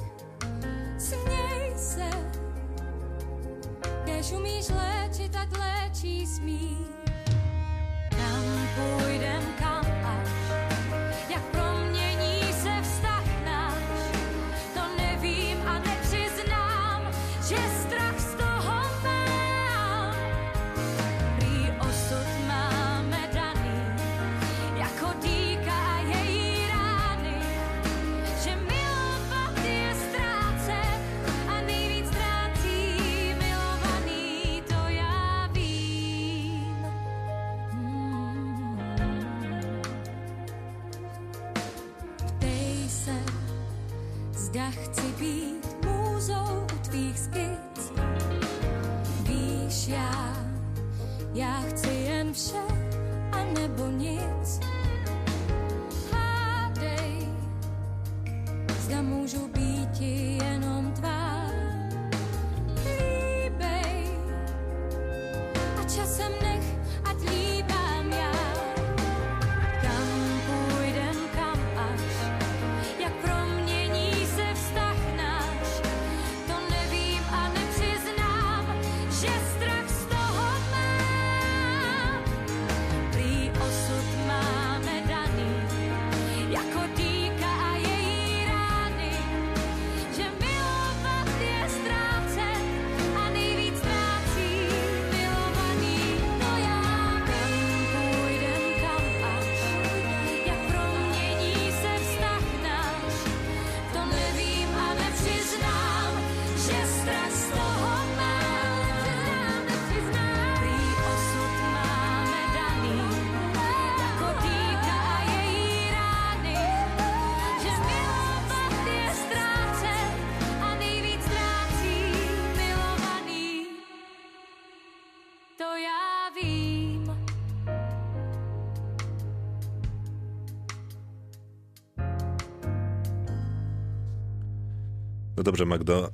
No 135.36 135.42
dobrze, 135.42 135.66
Magdo, 135.66 136.08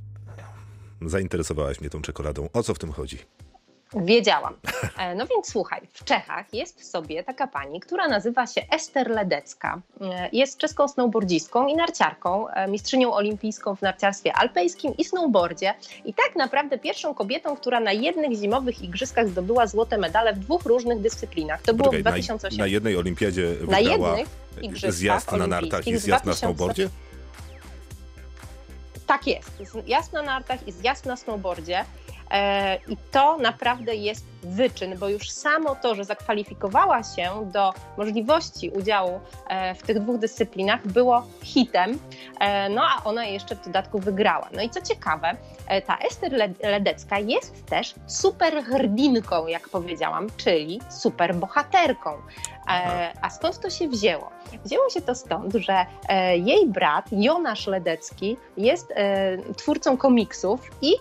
zainteresowałaś 1.03 1.81
mnie 1.81 1.91
tą 1.91 2.03
czekoladą. 2.03 2.49
O 2.53 2.63
co 2.63 2.75
w 2.75 2.79
tym 2.79 2.93
chodzi? 2.93 3.19
Wiedziałam. 3.97 4.55
E, 4.99 5.15
no 5.15 5.27
więc 5.27 5.49
słuchaj, 5.51 5.81
w 5.93 6.05
Czechach 6.05 6.55
jest 6.55 6.91
sobie 6.91 7.25
taka 7.25 7.47
pani, 7.47 7.81
która 7.81 8.09
nazywa 8.09 8.47
się 8.47 8.61
Ester 8.71 9.11
Ledecka. 9.11 9.81
E, 10.01 10.29
jest 10.33 10.59
czeską 10.59 10.89
snowboardzistką 10.89 11.69
i 11.69 11.77
narciarką, 11.77 12.49
e, 12.49 12.69
mistrzynią 12.69 13.13
olimpijską 13.13 13.77
w 13.77 13.83
narciarstwie 13.83 14.33
alpejskim 14.33 14.97
i 14.97 15.05
snowboardzie. 15.05 15.75
I 16.05 16.15
tak 16.15 16.37
naprawdę 16.37 16.79
pierwszą 16.79 17.15
kobietą, 17.15 17.57
która 17.57 17.81
na 17.81 17.93
jednych 17.93 18.39
zimowych 18.39 18.83
igrzyskach 18.83 19.29
zdobyła 19.29 19.67
złote 19.67 19.99
medale 19.99 20.35
w 20.35 20.39
dwóch 20.39 20.63
różnych 20.63 21.01
dyscyplinach. 21.01 21.63
To 21.63 21.75
było 21.75 21.91
Poczekaj, 21.91 22.23
w 22.23 22.25
2008. 22.25 22.59
Na, 22.59 22.65
na 22.65 22.69
jednej 22.69 22.97
olimpiadzie 22.97 23.47
wygrała 23.49 23.71
na 23.71 23.91
jednych 23.91 24.29
igrzyskach 24.63 24.93
zjazd 24.93 25.33
na 25.33 25.47
nartach 25.47 25.87
i 25.87 25.99
zjazd 25.99 26.25
na 26.25 26.35
snowboardzie? 26.35 26.89
Tak 29.13 29.27
jest. 29.27 29.63
Zjazd 29.85 30.13
na 30.13 30.23
nartach 30.23 30.69
i 30.69 30.73
zjazd 30.73 31.07
na 31.07 31.17
snowboardzie. 31.17 31.85
E, 32.31 32.79
I 32.89 32.97
to 33.11 33.37
naprawdę 33.37 33.95
jest 33.95 34.25
wyczyn, 34.43 34.99
bo 34.99 35.09
już 35.09 35.31
samo 35.31 35.75
to, 35.75 35.95
że 35.95 36.05
zakwalifikowała 36.05 37.03
się 37.03 37.51
do 37.53 37.75
możliwości 37.97 38.71
udziału 38.71 39.21
e, 39.49 39.75
w 39.75 39.83
tych 39.83 40.01
dwóch 40.01 40.19
dyscyplinach, 40.19 40.87
było 40.87 41.27
hitem. 41.43 41.99
E, 42.41 42.69
no 42.69 42.83
a 42.83 43.05
ona 43.05 43.25
jeszcze 43.25 43.57
w 43.57 43.65
dodatku 43.65 43.99
wygrała. 43.99 44.49
No 44.53 44.63
i 44.63 44.71
co 44.71 44.83
ciekawe, 44.83 45.37
ta 45.87 45.99
Ester 45.99 46.33
Ledecka 46.63 47.19
jest 47.19 47.67
też 47.67 47.95
super 48.07 48.65
hrdinką, 48.65 49.47
jak 49.47 49.69
powiedziałam, 49.69 50.27
czyli 50.37 50.81
super 50.91 51.35
bohaterką. 51.35 52.11
A 53.23 53.31
skąd 53.31 53.61
to 53.61 53.71
się 53.71 53.89
wzięło? 53.89 54.31
Wzięło 54.65 54.91
się 54.91 55.01
to 55.03 55.15
stąd, 55.15 55.55
że 55.55 55.87
jej 56.35 56.67
brat 56.67 57.07
Jonasz 57.13 57.67
Ledecki 57.67 58.37
jest 58.57 58.93
twórcą 59.57 59.97
komiksów 59.97 60.71
i 60.83 60.93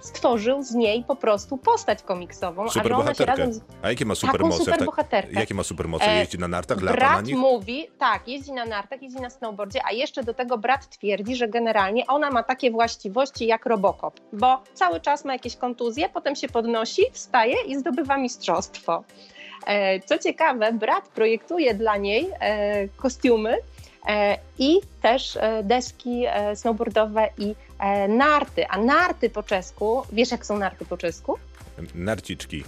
stworzył 0.00 0.62
z 0.62 0.74
niej 0.74 1.04
po 1.04 1.16
prostu 1.16 1.56
postać 1.56 2.02
komiksową. 2.02 2.68
Super 2.68 2.92
a, 2.92 3.14
że 3.14 3.24
razem 3.26 3.52
z... 3.52 3.60
a 3.82 3.88
jakie 3.88 4.04
ma 4.04 4.14
supermoce? 4.14 4.58
Super 4.58 4.84
bohaterkę. 4.84 5.40
Jakie 5.40 5.54
ma 5.54 5.62
supermoce? 5.62 6.14
Jeździ 6.14 6.38
na 6.38 6.48
nartach, 6.48 6.80
lata 6.82 6.96
brat 6.96 7.16
na 7.16 7.20
nich? 7.20 7.36
mówi, 7.36 7.86
tak, 7.98 8.28
jeździ 8.28 8.52
na 8.52 8.64
nartach, 8.64 9.02
jeździ 9.02 9.20
na 9.20 9.30
snowboardzie, 9.30 9.80
a 9.84 9.92
jeszcze 9.92 10.24
do 10.24 10.34
tego 10.34 10.58
brat 10.58 10.88
twierdzi, 10.88 11.36
że 11.36 11.48
generalnie 11.48 12.06
ona 12.06 12.30
ma 12.30 12.42
takie 12.42 12.70
właściwości 12.70 13.46
jak 13.46 13.66
Robocop, 13.66 14.20
bo 14.32 14.62
cały 14.74 15.00
czas 15.00 15.24
ma 15.24 15.32
jakieś 15.32 15.56
kontuzje, 15.56 16.08
potem 16.08 16.36
się 16.36 16.48
podnosi, 16.48 17.02
wstaje 17.12 17.56
i 17.66 17.76
zdobywa 17.76 18.16
mistrzostwo. 18.16 19.04
E, 19.66 20.00
co 20.00 20.18
ciekawe, 20.18 20.72
brat 20.72 21.08
projektuje 21.08 21.74
dla 21.74 21.96
niej 21.96 22.28
e, 22.40 22.88
kostiumy 22.88 23.56
e, 24.08 24.38
i 24.58 24.80
też 25.02 25.38
deski 25.62 26.24
snowboardowe 26.54 27.28
i 27.38 27.54
narty. 28.08 28.68
A 28.68 28.78
narty 28.78 29.30
po 29.30 29.42
czesku, 29.42 30.02
wiesz 30.12 30.30
jak 30.30 30.46
są 30.46 30.58
narty 30.58 30.84
po 30.84 30.96
czesku? 30.96 31.38
Narciczki. 31.94 32.64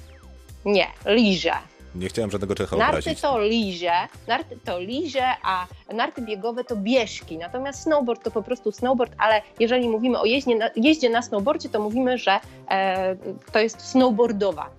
Nie, 0.64 0.86
liże. 1.06 1.52
Nie 1.94 2.08
chciałem 2.08 2.30
żadnego 2.30 2.54
Czecha 2.54 2.76
narty 2.76 2.98
obrazić. 2.98 3.20
to 3.20 3.40
liże, 3.40 3.92
narty 4.28 4.58
to 4.64 4.80
liże, 4.80 5.26
a 5.42 5.66
narty 5.94 6.22
biegowe 6.22 6.64
to 6.64 6.76
bieżki. 6.76 7.38
Natomiast 7.38 7.82
snowboard 7.82 8.22
to 8.22 8.30
po 8.30 8.42
prostu 8.42 8.72
snowboard, 8.72 9.12
ale 9.18 9.42
jeżeli 9.60 9.88
mówimy 9.88 10.20
o 10.20 10.24
jeździe 10.24 10.56
na, 10.56 10.70
jeździe 10.76 11.10
na 11.10 11.22
snowboardzie, 11.22 11.68
to 11.68 11.80
mówimy, 11.80 12.18
że 12.18 12.40
e, 12.70 13.16
to 13.52 13.58
jest 13.58 13.80
snowboardowa 13.80 14.70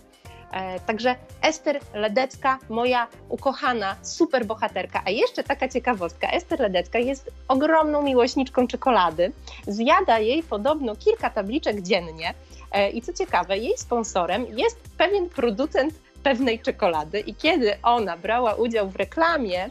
także 0.86 1.16
Ester 1.42 1.80
Ledecka, 1.94 2.60
moja 2.70 3.08
ukochana, 3.30 3.96
super 4.02 4.46
bohaterka. 4.46 5.02
A 5.06 5.10
jeszcze 5.10 5.44
taka 5.44 5.68
ciekawostka, 5.68 6.32
Ester 6.32 6.60
Ledecka 6.60 7.00
jest 7.00 7.32
ogromną 7.48 8.02
miłośniczką 8.02 8.68
czekolady. 8.68 9.32
Zjada 9.68 10.20
jej 10.20 10.44
podobno 10.44 10.96
kilka 10.96 11.30
tabliczek 11.30 11.82
dziennie. 11.82 12.34
E, 12.72 12.90
I 12.90 13.02
co 13.02 13.14
ciekawe, 13.14 13.58
jej 13.58 13.78
sponsorem 13.78 14.46
jest 14.58 14.78
pewien 14.98 15.30
producent 15.30 15.94
pewnej 16.24 16.60
czekolady. 16.60 17.20
I 17.20 17.36
kiedy 17.36 17.82
ona 17.84 18.18
brała 18.18 18.54
udział 18.54 18.90
w 18.90 18.96
reklamie 18.96 19.66
e, 19.66 19.70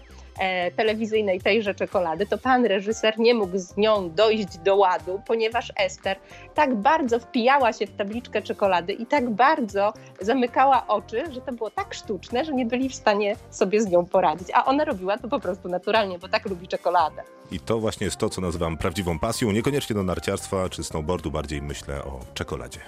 telewizyjnej 0.76 1.40
tejże 1.40 1.74
czekolady, 1.74 2.26
to 2.26 2.38
pan 2.38 2.64
reżyser 2.64 3.18
nie 3.18 3.34
mógł 3.34 3.58
z 3.58 3.76
nią 3.76 4.10
dojść 4.10 4.58
do 4.58 4.76
ładu, 4.76 5.22
ponieważ 5.26 5.72
Ester 5.76 6.16
tak 6.54 6.74
bardzo 6.74 7.18
wpijała 7.18 7.72
się 7.72 7.86
w 7.86 7.96
tabliczkę 7.96 8.42
czekolady 8.42 8.92
i 8.92 9.06
tak 9.06 9.30
bardzo 9.30 9.92
zamykała 10.20 10.86
oczy, 10.86 11.24
że 11.32 11.40
to 11.40 11.52
było 11.52 11.70
tak 11.70 11.94
sztuczne, 11.94 12.44
że 12.44 12.52
nie 12.54 12.66
byli 12.66 12.88
w 12.88 12.94
stanie 12.94 13.36
sobie 13.50 13.80
z 13.80 13.86
nią 13.86 14.06
poradzić. 14.06 14.48
A 14.54 14.64
ona 14.64 14.84
robiła 14.84 15.18
to 15.18 15.28
po 15.28 15.40
prostu 15.40 15.68
naturalnie, 15.68 16.18
bo 16.18 16.28
tak 16.28 16.46
lubi 16.46 16.68
czekoladę. 16.68 17.22
I 17.50 17.60
to 17.60 17.78
właśnie 17.78 18.04
jest 18.04 18.16
to, 18.16 18.28
co 18.28 18.40
nazywam 18.40 18.76
prawdziwą 18.76 19.18
pasją, 19.18 19.50
niekoniecznie 19.50 19.96
do 19.96 20.02
narciarstwa 20.02 20.68
czy 20.68 20.84
snowboardu, 20.84 21.30
bardziej 21.30 21.62
myślę 21.62 22.04
o 22.04 22.20
czekoladzie. 22.34 22.80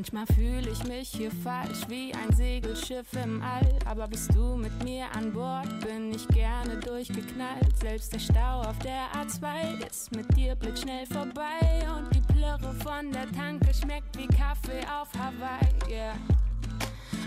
Manchmal 0.00 0.24
fühle 0.28 0.70
ich 0.70 0.82
mich 0.84 1.10
hier 1.10 1.30
falsch 1.30 1.86
wie 1.88 2.14
ein 2.14 2.34
Segelschiff 2.34 3.12
im 3.22 3.42
All. 3.42 3.78
Aber 3.84 4.08
bist 4.08 4.34
du 4.34 4.56
mit 4.56 4.82
mir 4.82 5.04
an 5.14 5.30
Bord, 5.30 5.68
bin 5.80 6.14
ich 6.14 6.26
gerne 6.28 6.78
durchgeknallt. 6.78 7.78
Selbst 7.78 8.10
der 8.14 8.18
Stau 8.18 8.62
auf 8.62 8.78
der 8.78 9.12
A2 9.12 9.86
ist 9.86 10.16
mit 10.16 10.34
dir 10.34 10.54
blitzschnell 10.54 11.04
vorbei. 11.04 11.86
Und 11.94 12.14
die 12.14 12.32
Plörre 12.32 12.72
von 12.82 13.12
der 13.12 13.30
Tanke 13.30 13.74
schmeckt 13.74 14.16
wie 14.16 14.26
Kaffee 14.26 14.80
auf 14.90 15.10
Hawaii. 15.18 15.92
Yeah. 15.92 16.14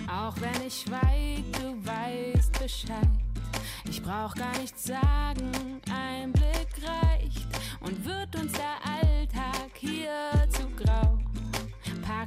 Auch 0.08 0.34
wenn 0.42 0.66
ich 0.66 0.82
schweig, 0.82 1.44
du 1.52 1.78
weißt 1.86 2.54
Bescheid. 2.54 3.08
Ich 3.88 4.02
brauch 4.02 4.34
gar 4.34 4.58
nichts 4.58 4.86
sagen, 4.86 5.80
ein 5.92 6.32
Blick 6.32 6.70
reicht. 6.82 7.46
Und 7.82 8.04
wird 8.04 8.36
uns 8.36 8.54
der 8.54 8.78
Alltag 8.84 9.70
hier 9.78 10.43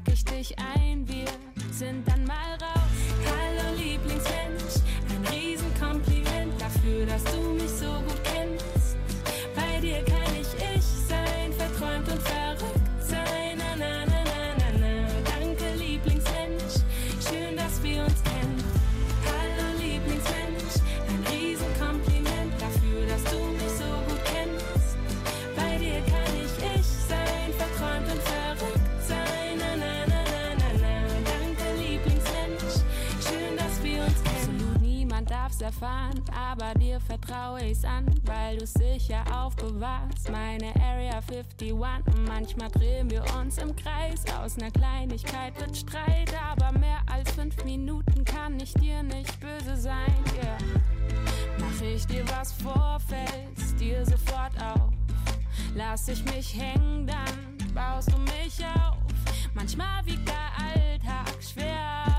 pack 0.06 0.14
ich 0.14 0.24
dich 0.24 0.56
ein, 0.58 1.06
wir 1.08 1.26
sind 1.72 2.06
dann 2.08 2.24
mal 2.24 2.34
raus. 2.60 2.96
Hallo 3.24 3.76
Lieblingsmensch, 3.76 4.82
ein 5.10 5.34
Riesenkompliment 5.34 6.60
dafür, 6.60 7.06
dass 7.06 7.24
du 7.24 7.40
mich 7.54 7.70
so 7.70 7.92
gut 8.06 8.20
kennst. 8.24 8.96
Bei 9.54 9.80
dir 9.80 10.02
kann 10.04 10.34
ich 10.40 10.48
ich 10.76 10.84
sein, 11.08 11.52
verträumt 11.52 12.08
und 12.08 12.22
verrückt 12.22 12.75
erfahren, 35.66 36.22
aber 36.32 36.78
dir 36.78 37.00
vertraue 37.00 37.60
ich's 37.64 37.84
an, 37.84 38.06
weil 38.24 38.56
du's 38.56 38.72
sicher 38.74 39.24
aufbewahrst. 39.34 40.30
Meine 40.30 40.72
Area 40.76 41.20
51. 41.28 41.74
Manchmal 42.28 42.70
drehen 42.70 43.10
wir 43.10 43.24
uns 43.36 43.58
im 43.58 43.74
Kreis. 43.74 44.22
Aus 44.40 44.56
ner 44.56 44.70
Kleinigkeit 44.70 45.58
wird 45.60 45.76
Streit, 45.76 46.32
aber 46.52 46.78
mehr 46.78 47.00
als 47.12 47.32
fünf 47.32 47.64
Minuten 47.64 48.24
kann 48.24 48.60
ich 48.60 48.74
dir 48.74 49.02
nicht 49.02 49.40
böse 49.40 49.76
sein. 49.76 50.14
Yeah. 50.40 50.56
Mach 51.58 51.82
ich 51.82 52.06
dir 52.06 52.24
was 52.38 52.52
vor, 52.52 52.98
fällst 53.08 53.80
dir 53.80 54.06
sofort 54.06 54.52
auf. 54.62 54.92
Lass 55.74 56.06
ich 56.06 56.24
mich 56.26 56.56
hängen, 56.56 57.08
dann 57.08 57.74
baust 57.74 58.12
du 58.12 58.18
mich 58.18 58.64
auf. 58.64 58.98
Manchmal 59.52 60.06
wiegt 60.06 60.28
der 60.28 60.64
Alltag 60.64 61.42
schwer 61.42 62.06
wie 62.06 62.15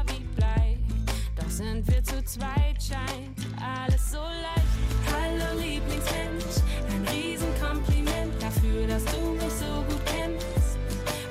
sind 1.58 1.88
wir 1.88 2.04
zu 2.04 2.24
zweit, 2.24 2.78
scheint 2.80 3.39
alles 3.60 4.12
so 4.12 4.20
leicht. 4.20 4.78
Hallo 5.12 5.60
Lieblingsmensch, 5.60 6.62
ein 6.91 7.04
Riesenkompliment 7.08 8.34
dafür, 8.39 8.86
dass 8.86 9.04
du 9.06 9.32
mich 9.32 9.54
so 9.54 9.82
gut 9.89 10.06
kennst. 10.06 10.78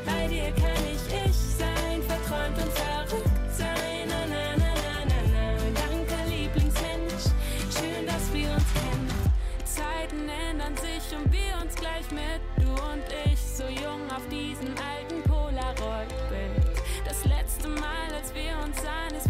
Bei 0.05 0.27
dir 0.27 0.51
kann 0.51 0.83
ich 0.91 1.31
ich 1.31 1.37
sein, 1.37 2.03
verträumt 2.03 2.59
und 2.59 2.73
verrückt 2.73 3.55
sein. 3.57 4.09
Na, 4.09 4.27
na, 4.27 4.57
na, 4.59 4.73
na, 4.83 4.97
na, 5.07 5.21
na. 5.31 5.47
Danke 5.79 6.19
Lieblingsmensch, 6.29 7.31
schön, 7.71 8.05
dass 8.05 8.27
wir 8.35 8.51
uns 8.51 8.71
kennen. 8.75 9.09
Zeiten 9.65 10.29
ändern 10.29 10.77
sich 10.77 11.07
und 11.17 11.31
wir 11.31 11.55
uns 11.63 11.77
gleich 11.77 12.11
mit. 12.11 12.43
Du 12.59 12.71
und 12.71 13.07
ich, 13.31 13.39
so 13.39 13.69
jung 13.69 14.03
auf 14.11 14.27
diesem 14.29 14.75
alten 14.75 15.23
Polaroid-Bild. 15.23 16.83
Das 17.05 17.25
letzte 17.25 17.69
Mal, 17.69 18.11
als 18.13 18.35
wir 18.35 18.59
uns 18.65 18.77
sahen, 18.83 19.15
ist 19.17 19.26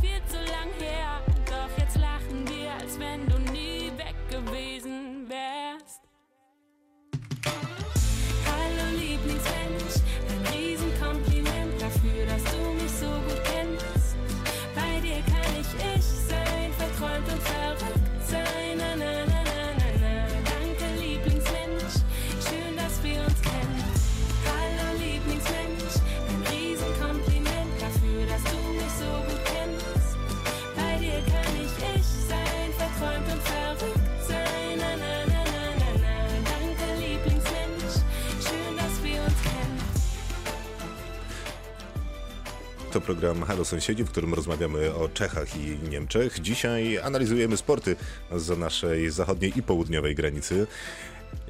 to 42.96 43.00
program 43.00 43.42
Halo 43.42 43.64
Sąsiedzi, 43.64 44.04
w 44.04 44.10
którym 44.10 44.34
rozmawiamy 44.34 44.94
o 44.94 45.08
Czechach 45.08 45.56
i 45.56 45.88
Niemczech. 45.88 46.40
Dzisiaj 46.40 46.98
analizujemy 46.98 47.56
sporty 47.56 47.96
za 48.32 48.56
naszej 48.56 49.10
zachodniej 49.10 49.58
i 49.58 49.62
południowej 49.62 50.14
granicy. 50.14 50.66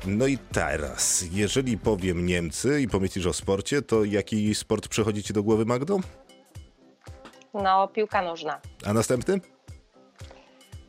No 0.07 0.27
i 0.27 0.39
teraz, 0.39 1.25
jeżeli 1.33 1.79
powiem 1.79 2.27
Niemcy 2.27 2.81
i 2.81 2.89
pomyślisz 2.89 3.27
o 3.27 3.33
sporcie, 3.33 3.83
to 3.83 4.05
jaki 4.05 4.55
sport 4.55 4.89
przychodzi 4.89 5.23
ci 5.23 5.33
do 5.33 5.43
głowy, 5.43 5.65
Magdo? 5.65 6.01
No, 7.55 7.89
piłka 7.89 8.23
nożna. 8.23 8.61
A 8.85 8.93
następny? 8.93 9.41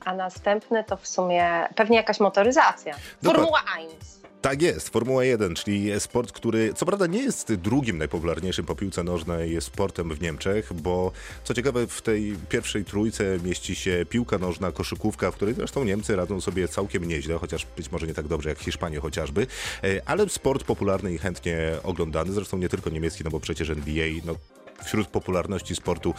A 0.05 0.13
następny 0.13 0.83
to 0.83 0.97
w 0.97 1.07
sumie 1.07 1.67
pewnie 1.75 1.97
jakaś 1.97 2.19
motoryzacja. 2.19 2.95
Formuła 3.23 3.63
1. 3.79 4.26
Tak 4.47 4.61
jest, 4.61 4.89
Formuła 4.89 5.23
1, 5.23 5.55
czyli 5.55 5.99
sport, 5.99 6.31
który 6.31 6.73
co 6.73 6.85
prawda 6.85 7.07
nie 7.07 7.23
jest 7.23 7.53
drugim 7.53 7.97
najpopularniejszym 7.97 8.65
po 8.65 8.75
piłce 8.75 9.03
nożnej 9.03 9.61
sportem 9.61 10.15
w 10.15 10.21
Niemczech, 10.21 10.73
bo 10.73 11.11
co 11.43 11.53
ciekawe 11.53 11.87
w 11.87 12.01
tej 12.01 12.35
pierwszej 12.49 12.85
trójce 12.85 13.39
mieści 13.43 13.75
się 13.75 14.05
piłka 14.09 14.37
nożna, 14.37 14.71
koszykówka, 14.71 15.31
w 15.31 15.35
której 15.35 15.55
zresztą 15.55 15.83
Niemcy 15.83 16.15
radzą 16.15 16.41
sobie 16.41 16.67
całkiem 16.67 17.05
nieźle, 17.05 17.37
chociaż 17.37 17.67
być 17.77 17.91
może 17.91 18.07
nie 18.07 18.13
tak 18.13 18.27
dobrze 18.27 18.49
jak 18.49 18.59
Hiszpanie 18.59 18.99
chociażby, 18.99 19.47
e, 19.83 20.01
ale 20.05 20.29
sport 20.29 20.63
popularny 20.63 21.13
i 21.13 21.17
chętnie 21.17 21.57
oglądany, 21.83 22.33
zresztą 22.33 22.57
nie 22.57 22.69
tylko 22.69 22.89
niemiecki, 22.89 23.23
no 23.23 23.29
bo 23.29 23.39
przecież 23.39 23.69
NBA, 23.69 24.07
no 24.25 24.35
wśród 24.83 25.07
popularności 25.07 25.75
sportu, 25.75 26.13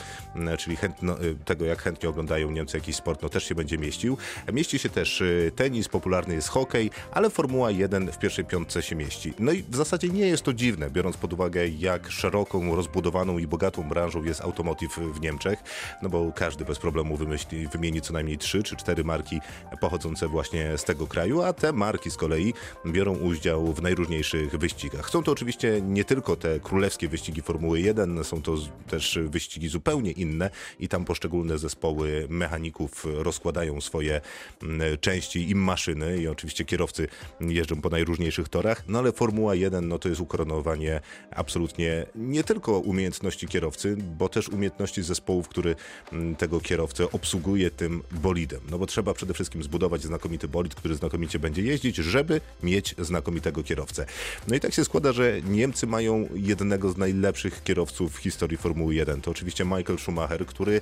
czyli 0.58 0.76
chętno, 0.76 1.22
y, 1.22 1.36
tego 1.44 1.64
jak 1.64 1.82
chętnie 1.82 2.08
oglądają 2.08 2.50
Niemcy 2.50 2.76
jakiś 2.76 2.96
sport, 2.96 3.22
no 3.22 3.28
też 3.28 3.44
się 3.44 3.54
będzie 3.54 3.78
mieścił. 3.78 4.16
Mieści 4.52 4.78
się 4.78 4.88
też 4.88 5.20
y, 5.20 5.52
tenis, 5.56 5.88
popularny 5.88 6.34
jest 6.34 6.48
hokej, 6.48 6.90
ale 7.12 7.30
Formuła 7.30 7.70
1 7.70 8.12
w 8.12 8.18
pierwszej 8.18 8.44
piątce 8.44 8.82
się 8.82 8.96
mieści. 8.96 9.34
No 9.38 9.52
i 9.52 9.62
w 9.62 9.76
zasadzie 9.76 10.08
nie 10.08 10.26
jest 10.26 10.42
to 10.42 10.52
dziwne, 10.52 10.90
biorąc 10.90 11.16
pod 11.16 11.32
uwagę 11.32 11.68
jak 11.68 12.10
szeroką, 12.10 12.76
rozbudowaną 12.76 13.38
i 13.38 13.46
bogatą 13.46 13.88
branżą 13.88 14.24
jest 14.24 14.40
automotive 14.40 14.98
w 14.98 15.20
Niemczech, 15.20 15.62
no 16.02 16.08
bo 16.08 16.32
każdy 16.32 16.64
bez 16.64 16.78
problemu 16.78 17.16
wymyśli, 17.16 17.68
wymieni 17.68 18.00
co 18.00 18.12
najmniej 18.12 18.38
trzy 18.38 18.62
czy 18.62 18.76
cztery 18.76 19.04
marki 19.04 19.40
pochodzące 19.80 20.28
właśnie 20.28 20.78
z 20.78 20.84
tego 20.84 21.06
kraju, 21.06 21.42
a 21.42 21.52
te 21.52 21.72
marki 21.72 22.10
z 22.10 22.16
kolei 22.16 22.54
biorą 22.86 23.16
udział 23.16 23.72
w 23.72 23.82
najróżniejszych 23.82 24.58
wyścigach. 24.58 25.10
Są 25.10 25.22
to 25.22 25.32
oczywiście 25.32 25.80
nie 25.82 26.04
tylko 26.04 26.36
te 26.36 26.60
królewskie 26.60 27.08
wyścigi 27.08 27.42
Formuły 27.42 27.80
1, 27.80 28.24
są 28.24 28.42
to 28.42 28.47
to 28.48 28.56
też 28.90 29.18
wyścigi 29.22 29.68
zupełnie 29.68 30.10
inne 30.10 30.50
i 30.80 30.88
tam 30.88 31.04
poszczególne 31.04 31.58
zespoły 31.58 32.26
mechaników 32.30 33.06
rozkładają 33.14 33.80
swoje 33.80 34.20
mm, 34.62 34.98
części 35.00 35.50
i 35.50 35.54
maszyny 35.54 36.18
i 36.18 36.28
oczywiście 36.28 36.64
kierowcy 36.64 37.08
jeżdżą 37.40 37.80
po 37.80 37.88
najróżniejszych 37.88 38.48
torach, 38.48 38.84
no 38.88 38.98
ale 38.98 39.12
Formuła 39.12 39.54
1 39.54 39.88
no 39.88 39.98
to 39.98 40.08
jest 40.08 40.20
ukoronowanie 40.20 41.00
absolutnie 41.30 42.06
nie 42.14 42.44
tylko 42.44 42.78
umiejętności 42.78 43.46
kierowcy, 43.46 43.96
bo 44.18 44.28
też 44.28 44.48
umiejętności 44.48 45.02
zespołów, 45.02 45.48
który 45.48 45.76
mm, 46.12 46.36
tego 46.36 46.60
kierowcę 46.60 47.10
obsługuje 47.10 47.70
tym 47.70 48.02
bolidem. 48.10 48.60
No 48.70 48.78
bo 48.78 48.86
trzeba 48.86 49.14
przede 49.14 49.34
wszystkim 49.34 49.62
zbudować 49.62 50.02
znakomity 50.02 50.48
bolid, 50.48 50.74
który 50.74 50.94
znakomicie 50.94 51.38
będzie 51.38 51.62
jeździć, 51.62 51.96
żeby 51.96 52.40
mieć 52.62 52.94
znakomitego 52.98 53.62
kierowcę. 53.62 54.06
No 54.48 54.56
i 54.56 54.60
tak 54.60 54.74
się 54.74 54.84
składa, 54.84 55.12
że 55.12 55.40
Niemcy 55.42 55.86
mają 55.86 56.28
jednego 56.34 56.90
z 56.90 56.96
najlepszych 56.96 57.62
kierowców 57.62 58.14
w 58.14 58.16
historii 58.16 58.37
historii 58.38 58.56
Formuły 58.56 58.94
1. 58.94 59.20
To 59.20 59.30
oczywiście 59.30 59.64
Michael 59.64 59.98
Schumacher, 59.98 60.46
który 60.46 60.80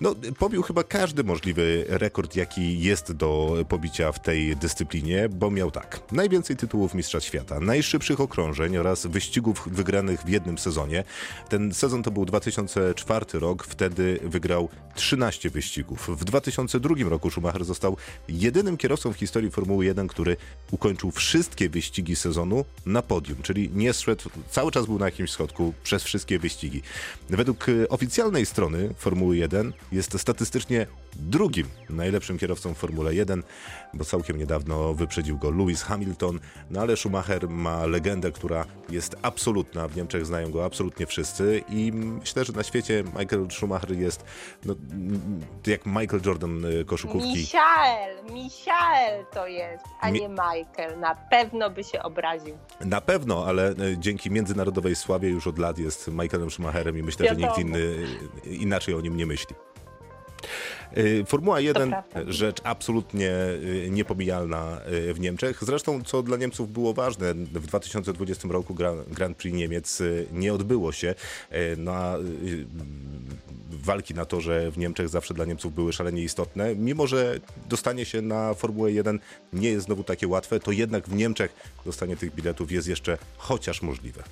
no, 0.00 0.14
pobił 0.38 0.62
chyba 0.62 0.84
każdy 0.84 1.24
możliwy 1.24 1.84
rekord, 1.88 2.36
jaki 2.36 2.80
jest 2.80 3.12
do 3.12 3.56
pobicia 3.68 4.12
w 4.12 4.22
tej 4.22 4.56
dyscyplinie, 4.56 5.28
bo 5.28 5.50
miał 5.50 5.70
tak. 5.70 6.00
Najwięcej 6.12 6.56
tytułów 6.56 6.94
Mistrza 6.94 7.20
Świata, 7.20 7.60
najszybszych 7.60 8.20
okrążeń 8.20 8.76
oraz 8.76 9.06
wyścigów 9.06 9.68
wygranych 9.72 10.20
w 10.20 10.28
jednym 10.28 10.58
sezonie. 10.58 11.04
Ten 11.48 11.74
sezon 11.74 12.02
to 12.02 12.10
był 12.10 12.24
2004 12.24 13.26
rok, 13.32 13.64
wtedy 13.64 14.20
wygrał 14.22 14.68
13 14.94 15.50
wyścigów. 15.50 16.08
W 16.08 16.24
2002 16.24 16.94
roku 17.08 17.30
Schumacher 17.30 17.64
został 17.64 17.96
jedynym 18.28 18.76
kierowcą 18.76 19.12
w 19.12 19.16
historii 19.16 19.50
Formuły 19.50 19.84
1, 19.84 20.08
który 20.08 20.36
ukończył 20.70 21.10
wszystkie 21.10 21.68
wyścigi 21.68 22.16
sezonu 22.16 22.64
na 22.86 23.02
podium, 23.02 23.42
czyli 23.42 23.70
nie 23.74 23.92
szedł, 23.92 24.30
cały 24.50 24.72
czas 24.72 24.86
był 24.86 24.98
na 24.98 25.06
jakimś 25.06 25.30
schodku 25.30 25.74
przez 25.82 26.02
wszystkie 26.04 26.38
wyścigi. 26.38 26.82
Według 27.28 27.68
e, 27.68 27.88
oficjalnej 27.88 28.46
strony 28.46 28.94
Formuły 28.98 29.36
1 29.36 29.72
jest 29.92 30.20
statystycznie 30.20 30.86
drugim 31.18 31.66
najlepszym 31.90 32.38
kierowcą 32.38 32.74
w 32.74 32.78
Formule 32.78 33.14
1, 33.14 33.42
bo 33.94 34.04
całkiem 34.04 34.38
niedawno 34.38 34.94
wyprzedził 34.94 35.38
go 35.38 35.50
Lewis 35.50 35.82
Hamilton, 35.82 36.40
no 36.70 36.80
ale 36.80 36.96
Schumacher 36.96 37.48
ma 37.48 37.86
legendę, 37.86 38.32
która 38.32 38.64
jest 38.88 39.16
absolutna. 39.22 39.88
W 39.88 39.96
Niemczech 39.96 40.26
znają 40.26 40.50
go 40.50 40.64
absolutnie 40.64 41.06
wszyscy 41.06 41.62
i 41.68 41.92
myślę, 41.92 42.44
że 42.44 42.52
na 42.52 42.62
świecie 42.62 43.04
Michael 43.18 43.46
Schumacher 43.50 43.92
jest 43.92 44.24
no, 44.64 44.74
jak 45.66 45.86
Michael 45.86 46.20
Jordan 46.24 46.64
e, 46.64 46.84
koszykówki. 46.84 47.28
Michael, 47.28 48.16
Michael 48.32 49.24
to 49.32 49.46
jest, 49.46 49.84
a 50.00 50.10
Mi 50.10 50.20
nie 50.20 50.28
Michael. 50.28 51.00
Na 51.00 51.14
pewno 51.14 51.70
by 51.70 51.84
się 51.84 52.02
obraził. 52.02 52.58
Na 52.80 53.00
pewno, 53.00 53.46
ale 53.46 53.68
e, 53.70 53.74
dzięki 53.98 54.30
międzynarodowej 54.30 54.96
sławie 54.96 55.28
już 55.28 55.46
od 55.46 55.58
lat 55.58 55.78
jest 55.78 56.08
Michaelem 56.08 56.50
Schumacherem 56.50 56.98
i 56.98 57.02
myślę, 57.02 57.28
że 57.28 57.36
nikt 57.36 57.58
inny 57.58 57.94
inaczej 58.44 58.94
o 58.94 59.00
nim 59.00 59.16
nie 59.16 59.26
myśli. 59.26 59.56
Y, 60.96 61.24
Formuła 61.26 61.60
1 61.60 61.94
rzecz 62.26 62.60
absolutnie 62.64 63.30
y, 63.30 63.88
niepomijalna 63.90 64.80
y, 65.08 65.14
w 65.14 65.20
Niemczech. 65.20 65.64
Zresztą, 65.64 66.02
co 66.02 66.22
dla 66.22 66.36
Niemców 66.36 66.72
było 66.72 66.94
ważne, 66.94 67.34
w 67.34 67.66
2020 67.66 68.48
roku 68.48 68.74
Grand 69.08 69.36
Prix 69.36 69.56
Niemiec 69.56 70.02
nie 70.32 70.54
odbyło 70.54 70.92
się. 70.92 71.14
No 71.76 71.92
a 71.92 72.16
walki 73.70 74.14
na 74.14 74.24
torze 74.24 74.70
w 74.70 74.78
Niemczech 74.78 75.08
zawsze 75.08 75.34
dla 75.34 75.44
Niemców 75.44 75.74
były 75.74 75.92
szalenie 75.92 76.22
istotne. 76.22 76.74
Mimo, 76.74 77.06
że 77.06 77.40
dostanie 77.68 78.04
się 78.04 78.22
na 78.22 78.54
Formułę 78.54 78.92
1 78.92 79.18
nie 79.52 79.70
jest 79.70 79.86
znowu 79.86 80.04
takie 80.04 80.28
łatwe, 80.28 80.60
to 80.60 80.72
jednak 80.72 81.08
w 81.08 81.14
Niemczech 81.14 81.70
dostanie 81.84 82.16
tych 82.16 82.34
biletów 82.34 82.72
jest 82.72 82.88
jeszcze 82.88 83.18
chociaż 83.36 83.82
możliwe. 83.82 84.22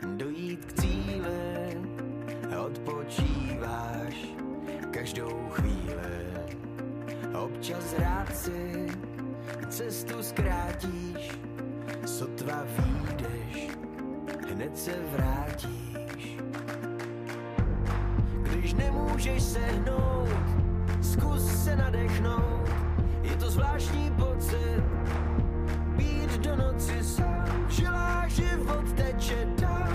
K 0.00 0.93
každou 5.04 5.48
chvíli. 5.50 6.24
Občas 7.36 7.94
rád 7.98 8.36
si 8.36 8.86
cestu 9.68 10.22
zkrátíš, 10.22 11.28
sotva 12.06 12.64
výjdeš, 12.76 13.68
hned 14.48 14.78
se 14.78 14.92
vrátíš. 15.12 16.38
Když 18.42 18.74
nemůžeš 18.74 19.42
se 19.42 19.60
hnout, 19.60 20.28
zkus 21.02 21.64
se 21.64 21.76
nadechnout, 21.76 22.68
je 23.22 23.36
to 23.36 23.50
zvláštní 23.50 24.10
pocit, 24.16 24.84
být 25.96 26.32
do 26.38 26.56
noci 26.56 27.04
sám, 27.04 27.66
v 27.68 27.70
žilách 27.70 28.28
život 28.28 28.92
teče 28.96 29.46
dál, 29.60 29.93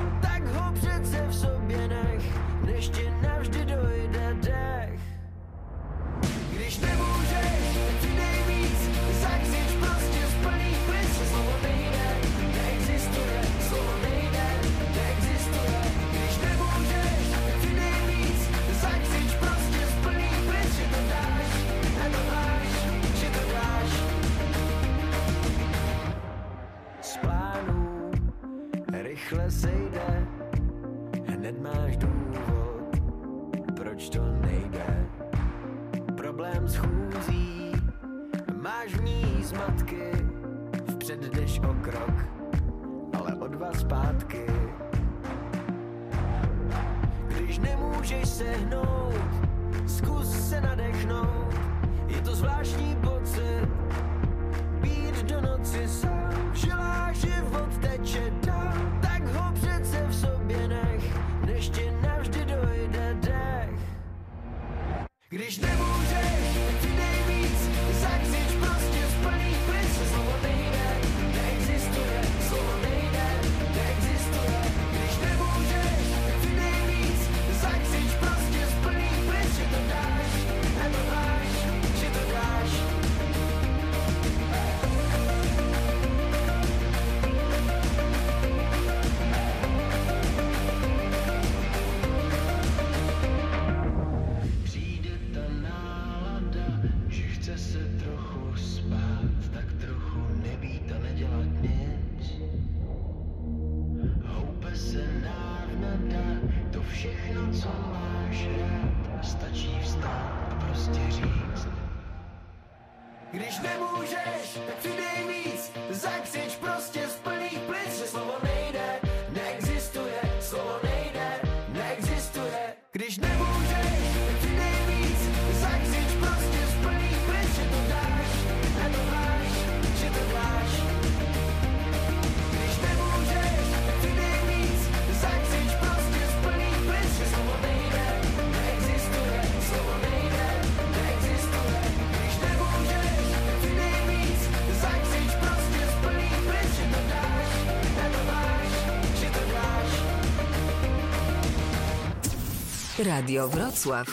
Radio 153.20 153.50
Wrocław. 153.50 154.08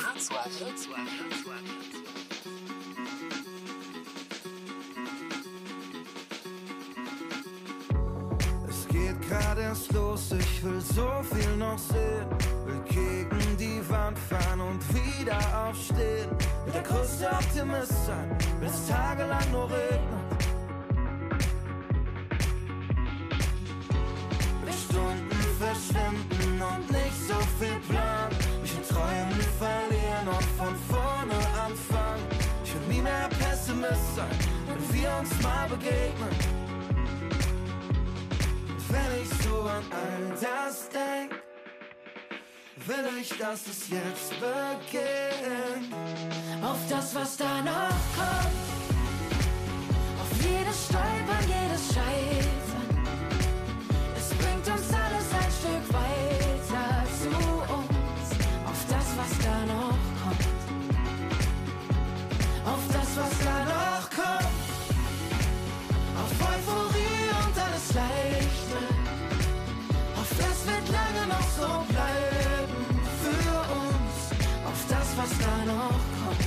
Es 8.69 8.89
geht 8.89 9.29
gerade 9.29 9.63
erst 9.63 9.93
los, 9.93 10.33
ich 10.33 10.65
will 10.65 10.81
so 10.81 11.23
viel 11.23 11.57
noch 11.57 11.79
sehen. 11.79 12.27
Will 12.67 12.83
gegen 12.89 13.57
die 13.57 13.81
Wand 13.89 14.19
fahren 14.19 14.61
und 14.61 14.83
wieder 14.93 15.39
aufstehen. 15.69 16.29
Will 16.65 16.73
der 16.73 16.83
größte 16.83 17.31
Optimist 17.31 18.07
sein, 18.07 18.37
es 18.61 18.89
tagelang 18.89 19.53
nur 19.53 19.71
regnet. 19.71 19.96
Begegnen. 35.87 36.37
Wenn 38.89 39.23
ich 39.23 39.29
so 39.45 39.63
an 39.63 39.85
all 39.91 40.37
das 40.41 40.89
denk, 40.89 41.43
will 42.87 43.21
ich, 43.21 43.29
dass 43.39 43.67
es 43.67 43.89
jetzt 43.89 44.31
beginnt. 44.41 45.95
Auf 46.63 46.79
das, 46.89 47.15
was 47.15 47.37
da 47.37 47.63
noch 47.63 48.01
kommt. 48.17 48.67
Auf 50.21 50.45
jedes 50.45 50.87
Stolpern, 50.87 51.45
jedes 51.47 51.95
Scheitern. 51.95 52.56
Was 75.27 75.39
da 75.39 75.65
noch 75.65 76.01
kommt. 76.19 76.47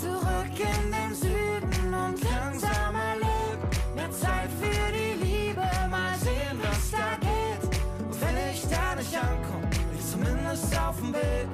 Zurück 0.00 0.58
in 0.58 0.92
den 0.92 1.14
Süden 1.14 1.94
und 1.94 2.22
langsam 2.22 2.94
erlebt. 2.94 3.94
Mehr 3.94 4.10
Zeit 4.10 4.50
für 4.60 4.92
die 4.92 5.24
Liebe, 5.24 5.66
mal 5.90 6.14
sehen, 6.18 6.58
was 6.62 6.90
da 6.90 7.16
geht. 7.20 7.62
Und 8.04 8.20
wenn 8.20 8.36
ich 8.52 8.62
da 8.68 8.94
nicht 8.96 9.16
ankomme, 9.16 9.66
bin 9.66 9.98
ich 9.98 10.10
zumindest 10.10 10.78
auf 10.80 10.96
dem 10.98 11.14
Weg. 11.14 11.48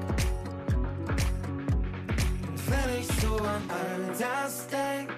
Und 2.48 2.70
wenn 2.70 3.00
ich 3.00 3.06
so 3.20 3.36
an 3.36 3.62
all 3.68 4.14
das 4.18 4.66
denk, 4.68 5.13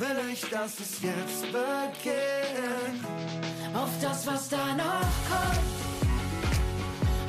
will 0.00 0.30
ich, 0.32 0.40
dass 0.48 0.78
es 0.78 1.02
jetzt 1.02 1.42
beginnt. 1.42 3.04
Auf 3.74 3.90
das, 4.00 4.26
was 4.26 4.48
da 4.48 4.74
noch 4.74 5.12
kommt. 5.28 5.58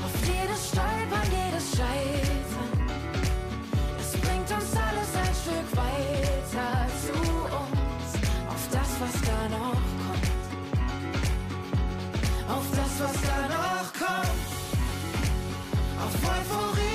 Auf 0.04 0.28
jedes 0.28 0.68
Stolpern, 0.70 1.30
jedes 1.32 1.72
Scheitern. 1.76 2.72
Es 4.00 4.12
bringt 4.22 4.52
uns 4.52 4.76
alles 4.76 5.16
ein 5.16 5.36
Stück 5.42 5.78
weiter 5.78 6.88
zu 7.02 7.14
uns. 7.60 8.10
Auf 8.48 8.64
das, 8.72 8.90
was 9.00 9.16
da 9.22 9.50
noch 9.50 9.82
kommt. 10.04 10.30
Auf 12.50 12.68
das, 12.72 12.94
was 13.00 13.22
da 13.22 13.40
noch 13.48 13.94
kommt. 13.94 14.50
Auf 16.04 16.16
Euphorie 16.24 16.89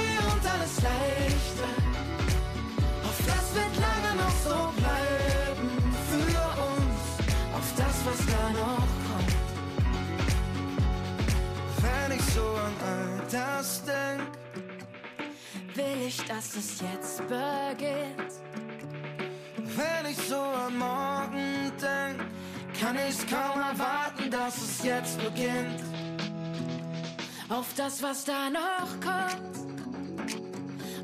es 16.56 16.80
jetzt 16.80 17.18
beginnt. 17.26 18.32
wenn 19.76 20.10
ich 20.10 20.16
so 20.28 20.36
an 20.36 20.76
morgen 20.76 21.72
denk, 21.80 22.20
kann 22.80 22.96
ich's 23.08 23.26
kaum 23.26 23.60
erwarten, 23.60 24.30
dass 24.30 24.56
es 24.58 24.84
jetzt 24.84 25.18
beginnt. 25.18 25.82
Auf 27.48 27.66
das, 27.76 28.02
was 28.02 28.24
da 28.24 28.50
noch 28.50 29.00
kommt. 29.00 29.54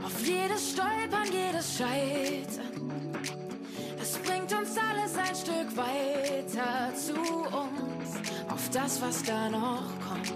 Auf 0.05 0.27
jedes 0.27 0.73
Stolpern, 0.73 1.29
jedes 1.33 1.77
Scheitern. 1.77 3.03
Es 4.01 4.19
bringt 4.19 4.53
uns 4.53 4.77
alles 4.77 5.17
ein 5.17 5.35
Stück 5.35 5.77
weiter 5.77 6.95
zu 6.95 7.15
uns. 7.15 8.17
Auf 8.49 8.71
das, 8.71 9.03
was 9.03 9.23
da 9.23 9.49
noch 9.49 9.85
kommt. 10.01 10.33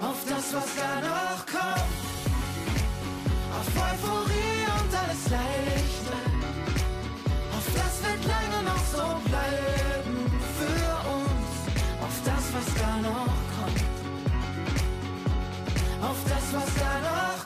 Auf 0.00 0.24
das, 0.28 0.54
was 0.54 0.76
da 0.76 1.00
noch 1.00 1.46
kommt. 1.46 1.91
Auf 3.62 3.68
Euphorie 3.76 4.64
und 4.80 4.92
alles 4.92 5.30
Leichte. 5.30 6.16
Auf 7.56 7.66
das 7.76 7.94
wird 8.02 8.24
lange 8.26 8.60
noch 8.64 8.84
so 8.90 9.06
bleiben 9.30 10.18
für 10.58 10.90
uns. 11.14 11.50
Auf 12.02 12.16
das, 12.24 12.44
was 12.54 12.66
da 12.74 12.96
noch 13.08 13.36
kommt. 13.54 13.84
Auf 16.02 16.18
das, 16.28 16.52
was 16.52 16.74
da 16.74 16.92
noch 17.08 17.41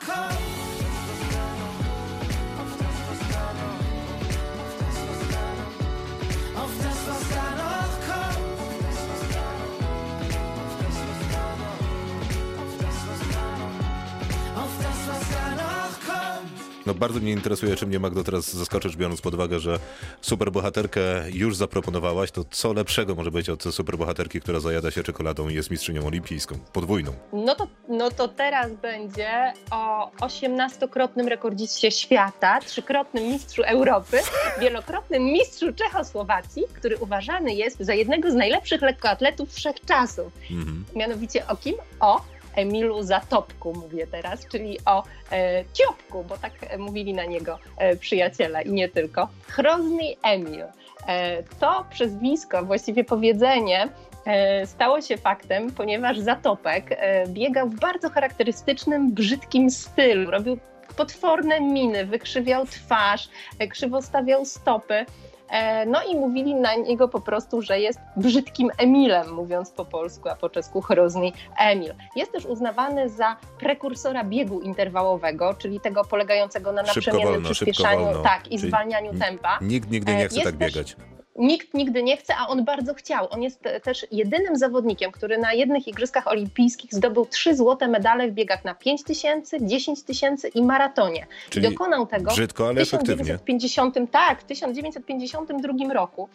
No 16.86 16.94
bardzo 16.94 17.20
mnie 17.20 17.32
interesuje, 17.32 17.76
czy 17.76 17.86
mnie 17.86 17.98
Magdo 17.98 18.24
teraz 18.24 18.54
zaskoczysz, 18.54 18.96
biorąc 18.96 19.20
pod 19.20 19.34
uwagę, 19.34 19.60
że 19.60 19.78
superbohaterkę 20.20 21.00
już 21.32 21.56
zaproponowałaś, 21.56 22.30
to 22.30 22.44
co 22.50 22.72
lepszego 22.72 23.14
może 23.14 23.30
być 23.30 23.48
od 23.48 23.62
superbohaterki, 23.62 24.40
która 24.40 24.60
zajada 24.60 24.90
się 24.90 25.02
czekoladą 25.02 25.48
i 25.48 25.54
jest 25.54 25.70
mistrzynią 25.70 26.06
olimpijską, 26.06 26.58
podwójną. 26.72 27.12
No 27.32 27.54
to, 27.54 27.68
no 27.88 28.10
to 28.10 28.28
teraz 28.28 28.72
będzie 28.72 29.52
o 29.70 30.10
18-krotnym 30.20 31.28
rekordziście 31.28 31.90
świata, 31.90 32.60
trzykrotnym 32.60 33.24
mistrzu 33.24 33.62
Europy, 33.62 34.18
wielokrotnym 34.60 35.24
mistrzu 35.24 35.72
Czechosłowacji, 35.72 36.62
który 36.74 36.96
uważany 36.96 37.54
jest 37.54 37.80
za 37.80 37.94
jednego 37.94 38.30
z 38.30 38.34
najlepszych 38.34 38.82
lekkoatletów 38.82 39.52
wszechczasów. 39.52 40.32
Mhm. 40.50 40.84
Mianowicie 40.94 41.46
o 41.46 41.56
kim? 41.56 41.74
O 42.00 42.20
Emilu 42.56 43.02
Zatopku 43.02 43.72
mówię 43.74 44.06
teraz, 44.06 44.46
czyli 44.48 44.78
o 44.86 45.04
e, 45.32 45.64
Ciopku, 45.72 46.24
bo 46.24 46.38
tak 46.38 46.52
e, 46.60 46.78
mówili 46.78 47.14
na 47.14 47.24
niego 47.24 47.58
e, 47.76 47.96
przyjaciele 47.96 48.62
i 48.62 48.72
nie 48.72 48.88
tylko. 48.88 49.28
Chrozny 49.46 50.04
Emil. 50.22 50.64
E, 51.06 51.42
to 51.42 51.84
przezwisko, 51.90 52.64
właściwie 52.64 53.04
powiedzenie, 53.04 53.88
e, 54.26 54.66
stało 54.66 55.00
się 55.00 55.16
faktem, 55.16 55.72
ponieważ 55.72 56.18
Zatopek 56.18 56.84
e, 56.90 57.26
biegał 57.28 57.68
w 57.68 57.80
bardzo 57.80 58.10
charakterystycznym, 58.10 59.12
brzydkim 59.12 59.70
stylu. 59.70 60.30
Robił 60.30 60.58
potworne 60.96 61.60
miny, 61.60 62.06
wykrzywiał 62.06 62.66
twarz, 62.66 63.28
krzywo 63.70 64.02
stawiał 64.02 64.44
stopy. 64.44 65.06
E, 65.48 65.86
no 65.86 66.02
i 66.02 66.16
mówili 66.16 66.54
na 66.54 66.74
niego 66.74 67.08
po 67.08 67.20
prostu, 67.20 67.62
że 67.62 67.80
jest 67.80 68.00
brzydkim 68.16 68.70
Emilem, 68.78 69.34
mówiąc 69.34 69.70
po 69.70 69.84
polsku, 69.84 70.28
a 70.28 70.36
po 70.36 70.48
czesku 70.48 70.80
Hrozny 70.80 71.32
Emil. 71.58 71.94
Jest 72.16 72.32
też 72.32 72.46
uznawany 72.46 73.08
za 73.08 73.36
prekursora 73.58 74.24
biegu 74.24 74.60
interwałowego, 74.60 75.54
czyli 75.54 75.80
tego 75.80 76.04
polegającego 76.04 76.72
na 76.72 76.82
naprzemiennym 76.82 77.42
przyspieszaniu 77.42 78.22
tak, 78.22 78.48
i 78.52 78.58
zwalnianiu 78.58 79.18
tempa. 79.18 79.58
Nikt 79.60 79.90
nigdy 79.90 80.14
nie 80.14 80.24
e, 80.24 80.28
chce 80.28 80.36
jest 80.36 80.46
tak 80.46 80.56
biegać. 80.56 80.94
Też, 80.94 81.15
nikt 81.38 81.74
nigdy 81.74 82.02
nie 82.02 82.16
chce, 82.16 82.36
a 82.36 82.46
on 82.46 82.64
bardzo 82.64 82.94
chciał. 82.94 83.26
On 83.30 83.42
jest 83.42 83.64
też 83.82 84.06
jedynym 84.10 84.56
zawodnikiem, 84.56 85.12
który 85.12 85.38
na 85.38 85.52
jednych 85.52 85.88
Igrzyskach 85.88 86.26
Olimpijskich 86.26 86.94
zdobył 86.94 87.26
trzy 87.26 87.56
złote 87.56 87.88
medale 87.88 88.28
w 88.28 88.32
biegach 88.32 88.64
na 88.64 88.74
5 88.74 89.04
tysięcy, 89.04 89.58
10 89.60 90.02
tysięcy 90.02 90.48
i 90.48 90.62
maratonie. 90.62 91.26
Czyli 91.50 91.68
Dokonał 91.68 92.06
tego 92.06 92.30
brzydko, 92.30 92.68
ale 92.68 92.84
w 92.84 92.90
1950, 92.90 93.96
tak, 94.10 94.40
w 94.40 94.44
1952 94.44 95.94
roku. 95.94 96.28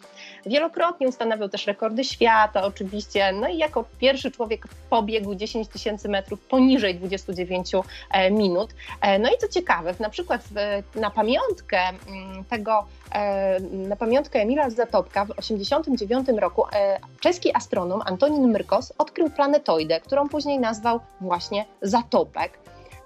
Wielokrotnie 0.46 1.08
ustanawiał 1.08 1.48
też 1.48 1.66
rekordy 1.66 2.04
świata 2.04 2.62
oczywiście, 2.62 3.32
no 3.32 3.48
i 3.48 3.58
jako 3.58 3.84
pierwszy 3.98 4.30
człowiek 4.30 4.66
pobiegł 4.90 5.34
10 5.34 5.68
tysięcy 5.68 6.08
metrów 6.08 6.40
poniżej 6.40 6.94
29 6.94 7.72
e, 8.10 8.30
minut. 8.30 8.74
E, 9.00 9.18
no 9.18 9.28
i 9.28 9.38
co 9.38 9.48
ciekawe, 9.48 9.94
na 10.00 10.10
przykład 10.10 10.42
na 10.94 11.10
pamiątkę 11.10 11.78
mm, 11.88 12.44
tego 12.44 12.86
E, 13.14 13.60
na 13.60 13.96
pamiątkę 13.96 14.40
Emila 14.40 14.70
Zatopka 14.92 15.24
w 15.24 15.28
1989 15.28 16.40
roku 16.40 16.64
e, 16.72 16.98
czeski 17.20 17.56
astronom 17.56 18.02
Antonin 18.04 18.48
Mrkos 18.48 18.92
odkrył 18.98 19.30
planetoidę, 19.30 20.00
którą 20.00 20.28
później 20.28 20.58
nazwał 20.58 21.00
właśnie 21.20 21.64
Zatopek. 21.82 22.58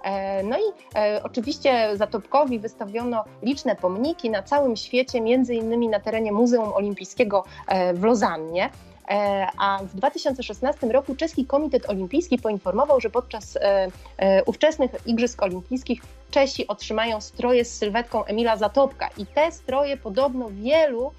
E, 0.03 0.43
no 0.43 0.57
i 0.57 0.61
e, 0.95 1.23
oczywiście 1.23 1.97
Zatopkowi 1.97 2.59
wystawiono 2.59 3.23
liczne 3.43 3.75
pomniki 3.75 4.29
na 4.29 4.43
całym 4.43 4.75
świecie, 4.75 5.21
między 5.21 5.55
innymi 5.55 5.87
na 5.87 5.99
terenie 5.99 6.31
Muzeum 6.31 6.73
Olimpijskiego 6.73 7.43
e, 7.67 7.93
w 7.93 8.03
Lozannie. 8.03 8.69
E, 9.07 9.47
a 9.57 9.79
w 9.83 9.95
2016 9.95 10.87
roku 10.87 11.15
Czeski 11.15 11.45
Komitet 11.45 11.89
Olimpijski 11.89 12.37
poinformował, 12.37 13.01
że 13.01 13.09
podczas 13.09 13.55
e, 13.55 13.87
e, 14.17 14.43
ówczesnych 14.43 14.91
Igrzysk 15.05 15.43
Olimpijskich 15.43 16.01
Czesi 16.31 16.67
otrzymają 16.67 17.21
stroje 17.21 17.65
z 17.65 17.77
sylwetką 17.77 18.25
Emila 18.25 18.57
Zatopka 18.57 19.09
i 19.17 19.25
te 19.25 19.51
stroje 19.51 19.97
podobno 19.97 20.49
wielu 20.51 21.11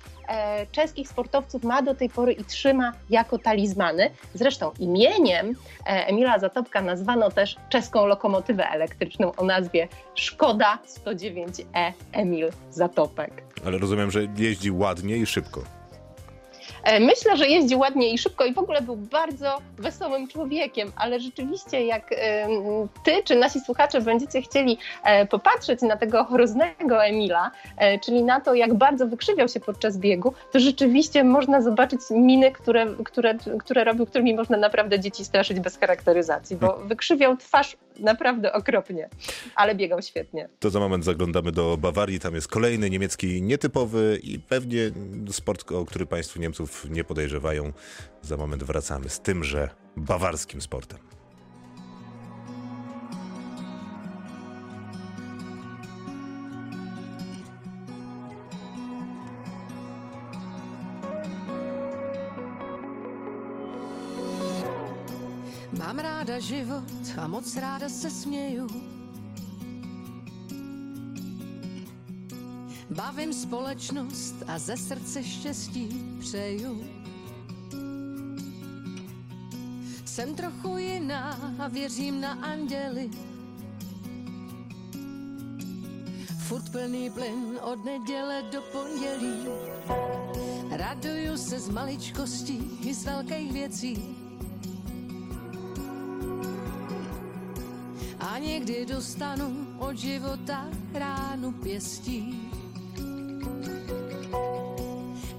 czeskich 0.72 1.08
sportowców 1.08 1.64
ma 1.64 1.82
do 1.82 1.94
tej 1.94 2.10
pory 2.10 2.32
i 2.32 2.44
trzyma 2.44 2.92
jako 3.10 3.38
talizmany. 3.38 4.10
Zresztą 4.34 4.70
imieniem 4.78 5.54
Emila 5.84 6.38
Zatopka 6.38 6.82
nazwano 6.82 7.30
też 7.30 7.56
czeską 7.68 8.06
lokomotywę 8.06 8.68
elektryczną 8.68 9.32
o 9.36 9.44
nazwie 9.44 9.88
Szkoda 10.14 10.78
109E 11.04 11.92
Emil 12.12 12.50
Zatopek. 12.70 13.42
Ale 13.66 13.78
rozumiem, 13.78 14.10
że 14.10 14.20
jeździ 14.36 14.70
ładnie 14.70 15.16
i 15.16 15.26
szybko. 15.26 15.78
E, 16.88 17.00
myślę, 17.00 17.36
że 17.36 17.48
jeździ 17.48 17.76
ładnie 17.76 18.12
i 18.12 18.18
szybko 18.18 18.44
i 18.44 18.54
w 18.54 18.58
ogóle 18.58 18.82
był 18.82 18.96
bardzo 18.96 19.58
wesołym 19.78 20.28
człowiekiem, 20.28 20.92
ale 20.96 21.20
rzeczywiście 21.20 21.86
jak 21.86 22.10
ty 23.04 23.22
czy 23.24 23.36
nasi 23.36 23.60
słuchacze 23.60 24.00
będziecie 24.00 24.42
chcieli 24.42 24.78
e, 25.04 25.26
popatrzeć 25.26 25.82
na 25.82 25.96
tego 25.96 26.24
chroznego 26.24 27.04
Emila, 27.04 27.50
e, 27.76 27.98
czyli 27.98 28.22
na 28.22 28.40
to, 28.40 28.54
jak 28.54 28.74
bardzo 28.74 29.06
wykrzywiał 29.06 29.48
się 29.48 29.60
podczas 29.60 29.98
biegu, 29.98 30.34
to 30.52 30.60
rzeczywiście 30.60 31.24
można 31.24 31.62
zobaczyć 31.62 32.00
miny, 32.10 32.52
które, 32.52 32.86
które, 33.04 33.34
które 33.58 33.84
robił, 33.84 34.06
którymi 34.06 34.34
można 34.34 34.56
naprawdę 34.56 35.00
dzieci 35.00 35.24
straszyć 35.24 35.60
bez 35.60 35.78
charakteryzacji, 35.78 36.56
bo 36.56 36.68
hmm. 36.68 36.88
wykrzywiał 36.88 37.36
twarz 37.36 37.76
naprawdę 37.98 38.52
okropnie, 38.52 39.08
ale 39.54 39.74
biegał 39.74 40.02
świetnie. 40.02 40.48
To 40.60 40.70
za 40.70 40.80
moment 40.80 41.04
zaglądamy 41.04 41.52
do 41.52 41.76
Bawarii, 41.76 42.20
tam 42.20 42.34
jest 42.34 42.48
kolejny 42.48 42.90
niemiecki 42.90 43.42
nietypowy 43.42 44.20
i 44.22 44.38
pewnie 44.38 44.90
sport, 45.30 45.72
o 45.72 45.84
który 45.84 46.06
Państwu 46.06 46.40
Niemców 46.40 46.77
nie 46.84 47.04
podejrzewają. 47.04 47.72
Za 48.22 48.36
moment 48.36 48.64
wracamy 48.64 49.08
z 49.08 49.20
tymże 49.20 49.70
bawarskim 49.96 50.62
sportem. 50.62 50.98
Mám 65.72 66.00
ráda 66.00 66.40
život 66.40 66.84
a 67.18 67.28
moc 67.28 67.56
ráda 67.56 67.88
se 67.88 68.10
směju. 68.10 68.97
Bavím 72.90 73.32
společnost 73.32 74.34
a 74.46 74.58
ze 74.58 74.76
srdce 74.76 75.24
štěstí 75.24 75.88
přeju. 76.20 76.84
Jsem 80.04 80.34
trochu 80.34 80.76
jiná 80.76 81.54
a 81.58 81.68
věřím 81.68 82.20
na 82.20 82.32
anděly. 82.32 83.10
Furt 86.38 86.72
plný 86.72 87.10
plyn 87.10 87.58
od 87.62 87.84
neděle 87.84 88.42
do 88.52 88.62
pondělí. 88.62 89.48
Raduju 90.70 91.36
se 91.36 91.60
z 91.60 91.68
maličkostí 91.68 92.78
i 92.82 92.94
z 92.94 93.04
velkých 93.04 93.52
věcí. 93.52 94.16
A 98.20 98.38
někdy 98.38 98.86
dostanu 98.86 99.66
od 99.78 99.96
života 99.98 100.68
ránu 100.92 101.52
pěstí. 101.52 102.50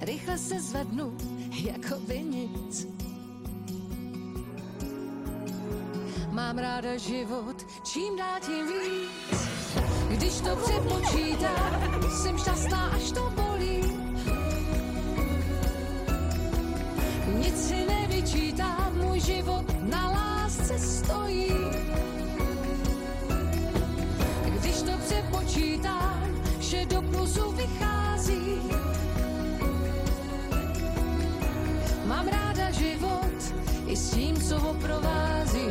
Rychle 0.09 0.37
se 0.37 0.61
zvednu, 0.61 1.17
jako 1.63 1.95
by 2.07 2.19
nic. 2.19 2.87
Mám 6.31 6.57
ráda 6.57 6.97
život, 6.97 7.65
čím 7.83 8.17
dál 8.17 8.39
tím 8.45 8.67
víc. 8.67 9.39
Když 10.09 10.41
to 10.41 10.55
přepočítám, 10.55 12.01
jsem 12.23 12.37
šťastná, 12.37 12.85
až 12.85 13.11
to 13.11 13.33
bolí. 13.35 13.81
Nic 17.37 17.67
si 17.67 17.85
nevyčítám, 17.85 18.97
můj 18.97 19.19
život 19.19 19.65
na 19.81 20.11
lásce 20.11 20.79
stojí. 20.79 21.53
Když 24.59 24.81
to 24.81 24.91
přepočítám, 25.07 26.41
vše 26.59 26.85
do 26.85 27.01
plusu 27.01 27.51
vychází. 27.51 28.78
Život 32.79 33.39
i 33.87 33.95
s 33.95 34.11
tím, 34.11 34.35
co 34.41 34.59
ho 34.59 34.73
provází. 34.73 35.67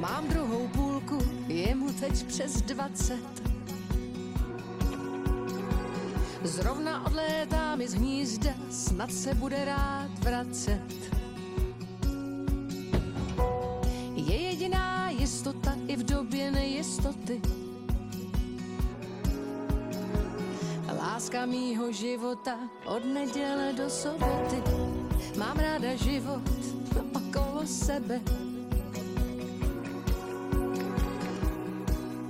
Mám 0.00 0.28
druhou 0.28 0.68
půlku, 0.68 1.18
je 1.48 1.74
mu 1.74 1.92
teď 1.92 2.24
přes 2.26 2.62
dvacet. 2.62 3.42
Zrovna 6.42 7.06
odlétá 7.06 7.76
mi 7.76 7.88
z 7.88 7.94
hnízda, 7.94 8.50
snad 8.70 9.12
se 9.12 9.34
bude 9.34 9.64
rád 9.64 10.10
vracet. 10.18 10.82
Je 14.14 14.36
jediná 14.36 15.10
jistota 15.10 15.74
i 15.88 15.96
v 15.96 16.04
době 16.04 16.50
nejistoty 16.50 17.40
Láska 21.30 21.46
mýho 21.46 21.92
života 21.92 22.58
od 22.84 23.04
neděle 23.04 23.72
do 23.72 23.90
soboty. 23.90 24.62
Mám 25.38 25.58
ráda 25.58 25.94
život 25.94 26.42
okolo 27.14 27.62
sebe. 27.66 28.20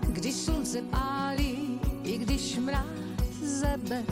Když 0.09 0.35
slunce 0.35 0.83
pálí, 0.83 1.81
i 2.05 2.19
když 2.19 2.57
mráz 2.57 3.41
zebe. 3.41 4.05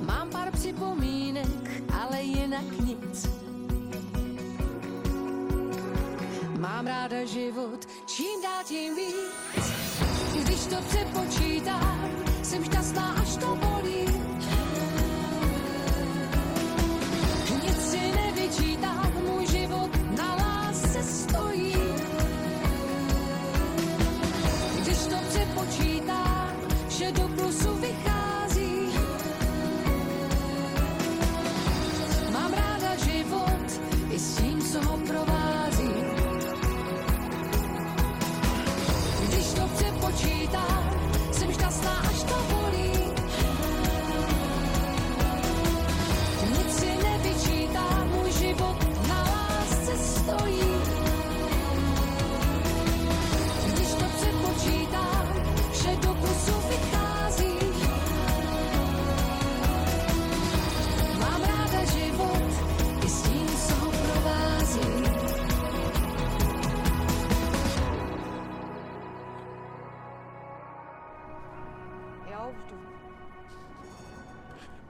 Mám 0.00 0.30
pár 0.30 0.52
připomínek, 0.52 1.84
ale 1.92 2.22
jinak 2.22 2.80
nic. 2.80 3.28
Mám 6.58 6.86
ráda 6.86 7.24
život, 7.24 7.84
čím 8.06 8.42
dál 8.42 8.64
tím 8.64 8.96
víc 8.96 9.83
když 10.42 10.66
to 10.66 10.76
přepočítám, 10.88 12.10
jsem 12.42 12.64
šťastná, 12.64 13.12
až 13.22 13.36
to 13.36 13.46
bolí. 13.46 14.23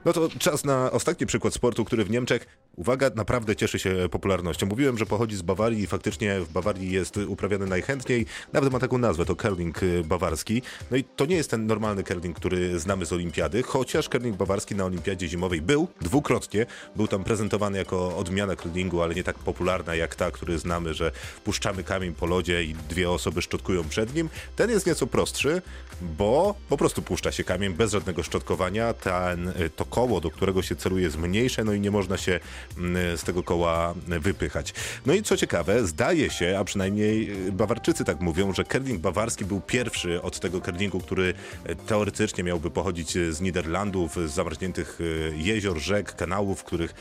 No 0.05 0.13
to 0.13 0.29
czas 0.39 0.63
na 0.65 0.91
ostatni 0.91 1.27
przykład 1.27 1.53
sportu, 1.53 1.85
który 1.85 2.05
w 2.05 2.09
Niemczech, 2.09 2.47
uwaga, 2.75 3.09
naprawdę 3.15 3.55
cieszy 3.55 3.79
się 3.79 3.95
popularnością. 4.11 4.67
Mówiłem, 4.67 4.97
że 4.97 5.05
pochodzi 5.05 5.35
z 5.35 5.41
Bawarii 5.41 5.83
i 5.83 5.87
faktycznie 5.87 6.39
w 6.39 6.51
Bawarii 6.51 6.91
jest 6.91 7.17
uprawiany 7.17 7.65
najchętniej. 7.65 8.25
Nawet 8.53 8.73
ma 8.73 8.79
taką 8.79 8.97
nazwę, 8.97 9.25
to 9.25 9.35
curling 9.35 9.83
y, 9.83 10.03
bawarski. 10.03 10.61
No 10.91 10.97
i 10.97 11.03
to 11.03 11.25
nie 11.25 11.35
jest 11.35 11.51
ten 11.51 11.67
normalny 11.67 12.03
curling, 12.03 12.37
który 12.37 12.79
znamy 12.79 13.05
z 13.05 13.13
olimpiady, 13.13 13.63
chociaż 13.63 14.09
curling 14.09 14.37
bawarski 14.37 14.75
na 14.75 14.85
olimpiadzie 14.85 15.27
zimowej 15.27 15.61
był 15.61 15.87
dwukrotnie. 16.01 16.65
Był 16.95 17.07
tam 17.07 17.23
prezentowany 17.23 17.77
jako 17.77 18.17
odmiana 18.17 18.55
curlingu, 18.55 19.01
ale 19.01 19.15
nie 19.15 19.23
tak 19.23 19.39
popularna 19.39 19.95
jak 19.95 20.15
ta, 20.15 20.31
który 20.31 20.59
znamy, 20.59 20.93
że 20.93 21.11
puszczamy 21.43 21.83
kamień 21.83 22.13
po 22.13 22.25
lodzie 22.25 22.63
i 22.63 22.73
dwie 22.73 23.09
osoby 23.09 23.41
szczotkują 23.41 23.83
przed 23.83 24.15
nim. 24.15 24.29
Ten 24.55 24.69
jest 24.69 24.85
nieco 24.85 25.07
prostszy, 25.07 25.61
bo 26.01 26.55
po 26.69 26.77
prostu 26.77 27.01
puszcza 27.01 27.31
się 27.31 27.43
kamień 27.43 27.73
bez 27.73 27.91
żadnego 27.91 28.23
szczotkowania. 28.23 28.93
Ten, 28.93 29.47
y, 29.47 29.69
to 29.75 29.85
koło, 29.95 30.21
do 30.21 30.31
którego 30.31 30.61
się 30.61 30.75
celuje 30.75 31.05
jest 31.05 31.17
mniejsze, 31.17 31.63
no 31.63 31.73
i 31.73 31.79
nie 31.79 31.91
można 31.91 32.17
się 32.17 32.39
mm, 32.77 33.17
z 33.17 33.23
tego 33.23 33.43
koła 33.43 33.93
wypychać. 34.07 34.73
No 35.05 35.13
i 35.13 35.23
co 35.23 35.37
ciekawe, 35.37 35.87
zdaje 35.87 36.29
się, 36.29 36.57
a 36.59 36.63
przynajmniej 36.63 37.47
y, 37.47 37.51
Bawarczycy 37.51 38.05
tak 38.05 38.21
mówią, 38.21 38.53
że 38.53 38.63
curling 38.63 38.99
bawarski 38.99 39.45
był 39.45 39.61
pierwszy 39.61 40.21
od 40.21 40.39
tego 40.39 40.61
curlingu, 40.61 40.99
który 40.99 41.33
y, 41.69 41.75
teoretycznie 41.75 42.43
miałby 42.43 42.71
pochodzić 42.71 43.11
z 43.11 43.41
Niderlandów, 43.41 44.15
z 44.15 44.31
zamarzniętych 44.31 44.99
jezior, 45.35 45.77
rzek, 45.77 46.15
kanałów, 46.15 46.59
w 46.59 46.63
których 46.63 46.93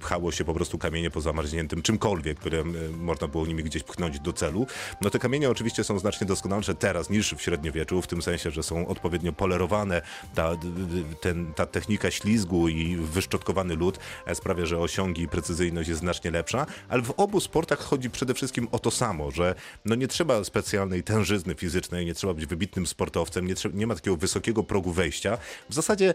pchało 0.00 0.32
się 0.32 0.44
po 0.44 0.54
prostu 0.54 0.78
kamienie 0.78 1.10
po 1.10 1.20
zamarzniętym 1.20 1.82
czymkolwiek, 1.82 2.38
które 2.38 2.64
można 2.98 3.28
było 3.28 3.46
nimi 3.46 3.62
gdzieś 3.64 3.82
pchnąć 3.82 4.20
do 4.20 4.32
celu. 4.32 4.66
No 5.00 5.10
te 5.10 5.18
kamienie 5.18 5.50
oczywiście 5.50 5.84
są 5.84 5.98
znacznie 5.98 6.26
doskonalsze 6.26 6.74
teraz 6.74 7.10
niż 7.10 7.34
w 7.34 7.42
średniowieczu, 7.42 8.02
w 8.02 8.06
tym 8.06 8.22
sensie, 8.22 8.50
że 8.50 8.62
są 8.62 8.86
odpowiednio 8.86 9.32
polerowane. 9.32 10.02
Ta, 10.34 10.56
ten, 11.20 11.54
ta 11.54 11.66
technika 11.66 12.10
ślizgu 12.10 12.39
i 12.68 12.96
wyszczotkowany 12.96 13.76
lód 13.76 13.98
e, 14.26 14.34
sprawia, 14.34 14.66
że 14.66 14.78
osiągi 14.78 15.22
i 15.22 15.28
precyzyjność 15.28 15.88
jest 15.88 16.00
znacznie 16.00 16.30
lepsza, 16.30 16.66
ale 16.88 17.02
w 17.02 17.10
obu 17.10 17.40
sportach 17.40 17.78
chodzi 17.78 18.10
przede 18.10 18.34
wszystkim 18.34 18.68
o 18.72 18.78
to 18.78 18.90
samo, 18.90 19.30
że 19.30 19.54
no 19.84 19.94
nie 19.94 20.08
trzeba 20.08 20.44
specjalnej 20.44 21.02
tężyzny 21.02 21.54
fizycznej, 21.54 22.06
nie 22.06 22.14
trzeba 22.14 22.34
być 22.34 22.46
wybitnym 22.46 22.86
sportowcem, 22.86 23.46
nie, 23.46 23.54
nie 23.74 23.86
ma 23.86 23.94
takiego 23.94 24.16
wysokiego 24.16 24.62
progu 24.62 24.92
wejścia. 24.92 25.38
W 25.68 25.74
zasadzie 25.74 26.14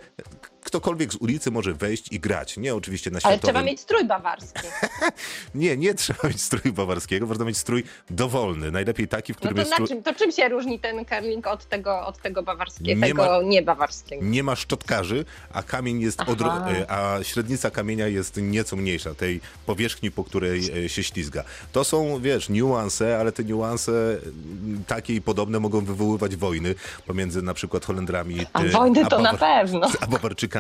ktokolwiek 0.65 1.13
z 1.13 1.15
ulicy 1.15 1.51
może 1.51 1.73
wejść 1.73 2.11
i 2.11 2.19
grać. 2.19 2.57
Nie 2.57 2.75
oczywiście 2.75 3.11
na 3.11 3.19
światowym... 3.19 3.39
Ale 3.43 3.53
trzeba 3.53 3.63
mieć 3.63 3.79
strój 3.79 4.05
bawarski. 4.05 4.67
nie, 5.55 5.77
nie 5.77 5.93
trzeba 5.93 6.27
mieć 6.27 6.41
strój 6.41 6.73
bawarskiego, 6.73 7.27
można 7.27 7.45
mieć 7.45 7.57
strój 7.57 7.83
dowolny. 8.09 8.71
Najlepiej 8.71 9.07
taki, 9.07 9.33
w 9.33 9.37
którym 9.37 9.57
no 9.57 9.63
to 9.63 9.69
jest... 9.69 9.91
Czym, 9.91 10.03
to 10.03 10.13
czym 10.13 10.31
się 10.31 10.49
różni 10.49 10.79
ten 10.79 11.05
curling 11.05 11.47
od 11.47 11.65
tego, 11.65 12.07
od 12.07 12.17
tego 12.17 12.43
bawarskiego, 12.43 12.99
nie 12.99 13.07
tego 13.07 13.23
ma, 13.23 13.41
niebawarskiego? 13.43 14.25
Nie 14.25 14.43
ma 14.43 14.55
szczotkarzy, 14.55 15.25
a 15.53 15.63
kamień 15.63 16.01
jest 16.01 16.21
odro... 16.21 16.69
E, 16.71 16.91
a 16.91 17.23
średnica 17.23 17.71
kamienia 17.71 18.07
jest 18.07 18.37
nieco 18.41 18.75
mniejsza, 18.75 19.15
tej 19.15 19.41
powierzchni, 19.65 20.11
po 20.11 20.23
której 20.23 20.85
e, 20.85 20.89
się 20.89 21.03
ślizga. 21.03 21.43
To 21.71 21.83
są, 21.83 22.19
wiesz, 22.19 22.49
niuanse, 22.49 23.19
ale 23.19 23.31
te 23.31 23.43
niuanse 23.43 23.91
mm, 23.91 24.83
takie 24.87 25.15
i 25.15 25.21
podobne 25.21 25.59
mogą 25.59 25.81
wywoływać 25.81 26.35
wojny 26.35 26.75
pomiędzy 27.07 27.41
na 27.41 27.53
przykład 27.53 27.85
Holendrami 27.85 28.45
a, 28.53 28.63
wojny 28.63 29.05
to 29.05 29.17
a 29.19 29.21
na 29.21 29.33
pewno. 29.33 29.91
A 30.01 30.07
Bawarczykami, 30.07 30.54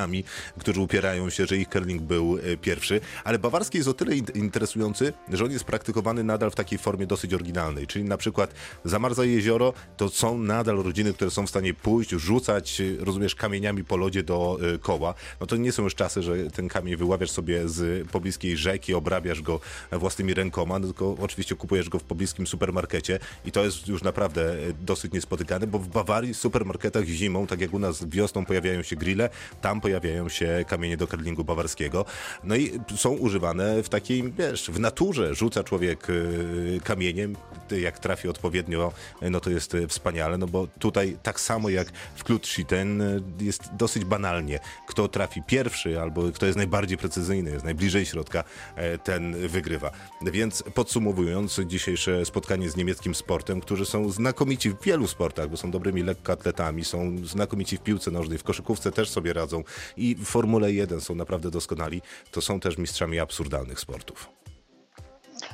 którzy 0.59 0.81
upierają 0.81 1.29
się, 1.29 1.45
że 1.45 1.57
ich 1.57 1.69
curling 1.69 2.01
był 2.01 2.37
pierwszy. 2.61 3.01
Ale 3.23 3.39
bawarski 3.39 3.77
jest 3.77 3.89
o 3.89 3.93
tyle 3.93 4.15
interesujący, 4.15 5.13
że 5.29 5.45
on 5.45 5.51
jest 5.51 5.65
praktykowany 5.65 6.23
nadal 6.23 6.51
w 6.51 6.55
takiej 6.55 6.79
formie 6.79 7.07
dosyć 7.07 7.33
oryginalnej. 7.33 7.87
Czyli 7.87 8.05
na 8.05 8.17
przykład 8.17 8.53
zamarza 8.85 9.25
jezioro, 9.25 9.73
to 9.97 10.09
są 10.09 10.37
nadal 10.37 10.83
rodziny, 10.83 11.13
które 11.13 11.31
są 11.31 11.47
w 11.47 11.49
stanie 11.49 11.73
pójść, 11.73 12.09
rzucać, 12.09 12.81
rozumiesz, 12.99 13.35
kamieniami 13.35 13.83
po 13.83 13.97
lodzie 13.97 14.23
do 14.23 14.59
koła. 14.81 15.13
No 15.39 15.47
to 15.47 15.55
nie 15.55 15.71
są 15.71 15.83
już 15.83 15.95
czasy, 15.95 16.23
że 16.23 16.51
ten 16.51 16.67
kamień 16.67 16.95
wyławiasz 16.95 17.31
sobie 17.31 17.69
z 17.69 18.07
pobliskiej 18.09 18.57
rzeki, 18.57 18.93
obrabiasz 18.93 19.41
go 19.41 19.59
własnymi 19.91 20.33
rękoma, 20.33 20.79
no 20.79 20.87
tylko 20.87 21.17
oczywiście 21.19 21.55
kupujesz 21.55 21.89
go 21.89 21.99
w 21.99 22.03
pobliskim 22.03 22.47
supermarkecie 22.47 23.19
i 23.45 23.51
to 23.51 23.65
jest 23.65 23.87
już 23.87 24.03
naprawdę 24.03 24.55
dosyć 24.81 25.13
niespotykane, 25.13 25.67
bo 25.67 25.79
w 25.79 25.87
Bawarii 25.87 26.33
w 26.33 26.37
supermarketach 26.37 27.05
zimą, 27.05 27.47
tak 27.47 27.61
jak 27.61 27.73
u 27.73 27.79
nas 27.79 28.05
wiosną 28.05 28.45
pojawiają 28.45 28.83
się 28.83 28.95
grille, 28.95 29.29
tam 29.61 29.81
pojawiają 29.85 30.29
się 30.29 30.65
kamienie 30.67 30.97
do 30.97 31.07
curlingu 31.07 31.43
bawarskiego. 31.43 32.05
No 32.43 32.55
i 32.55 32.79
są 32.95 33.09
używane 33.09 33.83
w 33.83 33.89
takiej, 33.89 34.31
wiesz, 34.31 34.71
w 34.71 34.79
naturze 34.79 35.35
rzuca 35.35 35.63
człowiek 35.63 36.09
y, 36.09 36.79
kamieniem, 36.83 37.35
jak 37.81 37.99
trafi 37.99 38.27
odpowiednio, 38.27 38.91
no 39.21 39.39
to 39.39 39.49
jest 39.49 39.77
wspaniale, 39.87 40.37
no 40.37 40.47
bo 40.47 40.67
tutaj 40.79 41.17
tak 41.23 41.39
samo 41.39 41.69
jak 41.69 41.87
w 42.15 42.23
Klutschitten 42.23 43.03
jest 43.41 43.75
dosyć 43.75 44.05
banalnie. 44.05 44.59
Kto 44.87 45.07
trafi 45.07 45.43
pierwszy 45.43 46.01
albo 46.01 46.31
kto 46.31 46.45
jest 46.45 46.57
najbardziej 46.57 46.97
precyzyjny, 46.97 47.51
jest 47.51 47.65
najbliżej 47.65 48.05
środka, 48.05 48.43
e, 48.75 48.97
ten 48.97 49.47
wygrywa. 49.47 49.91
Więc 50.21 50.63
podsumowując 50.73 51.59
dzisiejsze 51.65 52.25
spotkanie 52.25 52.69
z 52.69 52.75
niemieckim 52.75 53.15
sportem, 53.15 53.61
którzy 53.61 53.85
są 53.85 54.09
znakomici 54.09 54.69
w 54.69 54.81
wielu 54.81 55.07
sportach, 55.07 55.49
bo 55.49 55.57
są 55.57 55.71
dobrymi 55.71 56.03
lekkoatletami, 56.03 56.85
są 56.85 57.17
znakomici 57.25 57.77
w 57.77 57.81
piłce 57.81 58.11
nożnej, 58.11 58.37
w 58.37 58.43
koszykówce 58.43 58.91
też 58.91 59.09
sobie 59.09 59.33
radzą 59.33 59.63
i 59.97 60.15
w 60.15 60.25
Formule 60.25 60.71
1 60.71 61.01
są 61.01 61.15
naprawdę 61.15 61.51
doskonali, 61.51 62.01
to 62.31 62.41
są 62.41 62.59
też 62.59 62.77
mistrzami 62.77 63.19
absurdalnych 63.19 63.79
sportów. 63.79 64.29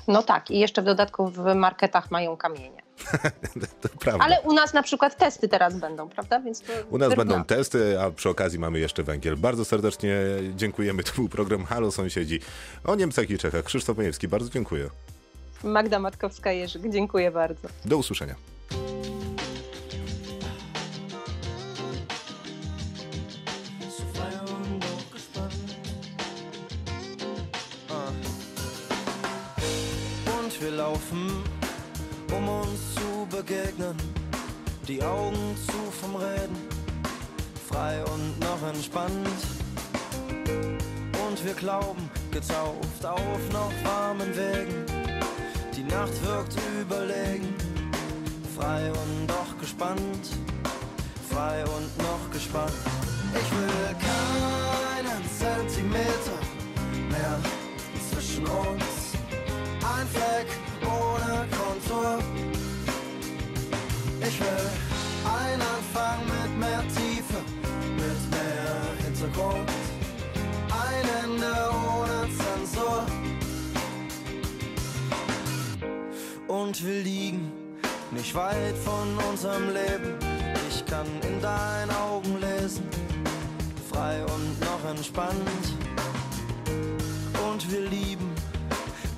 No 0.07 0.23
tak, 0.23 0.51
i 0.51 0.59
jeszcze 0.59 0.81
w 0.81 0.85
dodatku 0.85 1.27
w 1.27 1.55
marketach 1.55 2.11
mają 2.11 2.37
kamienie. 2.37 2.81
Ale 4.19 4.41
u 4.41 4.53
nas 4.53 4.73
na 4.73 4.83
przykład 4.83 5.17
testy 5.17 5.49
teraz 5.49 5.79
będą, 5.79 6.09
prawda? 6.09 6.39
Więc 6.39 6.63
u 6.89 6.97
nas 6.97 7.15
będą 7.15 7.43
testy, 7.43 8.01
a 8.01 8.11
przy 8.11 8.29
okazji 8.29 8.59
mamy 8.59 8.79
jeszcze 8.79 9.03
węgiel. 9.03 9.37
Bardzo 9.37 9.65
serdecznie 9.65 10.15
dziękujemy. 10.55 11.03
To 11.03 11.11
był 11.15 11.29
program 11.29 11.65
Halo 11.65 11.91
Sąsiedzi 11.91 12.39
o 12.83 12.95
Niemcach 12.95 13.29
i 13.29 13.37
Czechach. 13.37 13.63
Krzysztof 13.63 13.97
Majewski, 13.97 14.27
bardzo 14.27 14.49
dziękuję. 14.49 14.89
Magda 15.63 15.99
Matkowska-Jerzyk, 15.99 16.89
dziękuję 16.89 17.31
bardzo. 17.31 17.67
Do 17.85 17.97
usłyszenia. 17.97 18.35
Wir 30.61 30.71
laufen, 30.71 31.43
um 32.35 32.47
uns 32.47 32.93
zu 32.93 33.27
begegnen. 33.35 33.95
Die 34.87 35.01
Augen 35.01 35.55
zu 35.65 35.91
vom 35.99 36.15
Reden, 36.15 36.55
frei 37.67 38.03
und 38.03 38.39
noch 38.39 38.61
entspannt. 38.67 39.41
Und 41.25 41.45
wir 41.45 41.53
glauben, 41.55 42.09
getauft 42.31 43.03
auf 43.03 43.41
noch 43.51 43.71
warmen 43.83 44.29
Wegen. 44.35 44.85
Die 45.75 45.83
Nacht 45.83 46.23
wirkt 46.25 46.55
überlegen, 46.79 47.55
frei 48.55 48.89
und 48.89 49.27
doch 49.27 49.57
gespannt. 49.59 50.27
Frei 51.31 51.63
und 51.63 51.97
noch 51.97 52.31
gespannt. 52.31 52.73
Ich 53.33 53.51
will 53.51 53.95
keinen 53.99 55.23
Zentimeter 55.39 56.37
mehr 57.09 57.39
zwischen 58.11 58.45
uns 58.45 59.00
Fleck 60.13 60.47
ohne 60.83 61.47
Kontur. 61.57 62.19
Ich 64.27 64.39
will 64.39 64.69
einen 65.25 65.61
Anfang 65.61 66.19
mit 66.25 66.59
mehr 66.59 66.83
Tiefe, 66.87 67.41
mit 67.95 68.21
mehr 68.31 69.05
Hintergrund. 69.05 69.69
Ein 70.69 71.05
Ende 71.23 71.53
ohne 71.97 72.29
Zensur. 72.37 73.05
Und 76.47 76.85
wir 76.85 77.03
liegen 77.03 77.51
nicht 78.11 78.35
weit 78.35 78.75
von 78.83 79.17
unserem 79.29 79.67
Leben. 79.73 80.15
Ich 80.69 80.85
kann 80.85 81.07
in 81.23 81.41
deinen 81.41 81.91
Augen 81.91 82.39
lesen, 82.39 82.83
frei 83.89 84.23
und 84.25 84.59
noch 84.59 84.89
entspannt. 84.89 85.65
Und 87.49 87.71
wir 87.71 87.81
lieben 87.81 88.20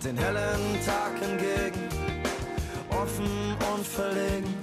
den 0.04 0.18
hellen 0.18 0.80
Tag 0.86 1.14
entgegen, 1.22 1.88
offen 2.90 3.56
und 3.74 3.88
verlegen, 3.88 4.54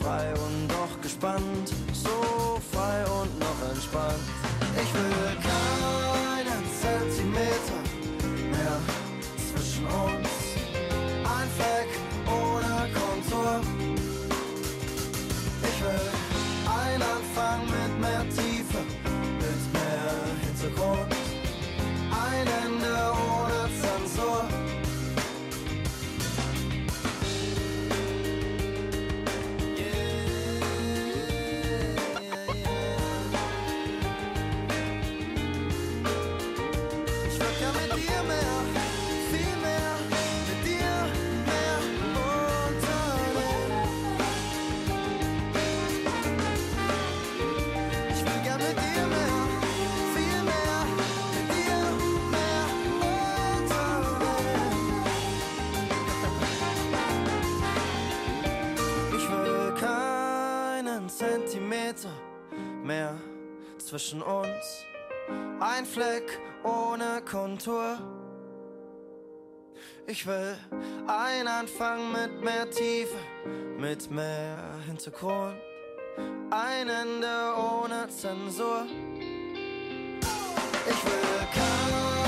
frei 0.00 0.32
und 0.32 0.68
doch 0.68 1.00
gespannt, 1.00 1.72
so 1.92 2.60
frei 2.72 3.04
und 3.04 3.38
noch 3.38 3.70
entspannt. 3.70 4.18
Ich 4.82 4.92
will 4.94 5.36
keinen 5.36 6.01
zwischen 63.92 64.22
uns. 64.22 64.86
Ein 65.60 65.84
Fleck 65.84 66.40
ohne 66.64 67.20
Kontur. 67.30 67.98
Ich 70.06 70.26
will 70.26 70.56
einen 71.06 71.46
Anfang 71.46 72.10
mit 72.10 72.42
mehr 72.42 72.70
Tiefe, 72.70 73.14
mit 73.76 74.10
mehr 74.10 74.56
Hintergrund. 74.86 75.56
Ein 76.50 76.88
Ende 76.88 77.54
ohne 77.54 78.08
Zensur. 78.08 78.86
Ich 80.88 81.04
will 81.04 81.46
keinen 81.52 82.21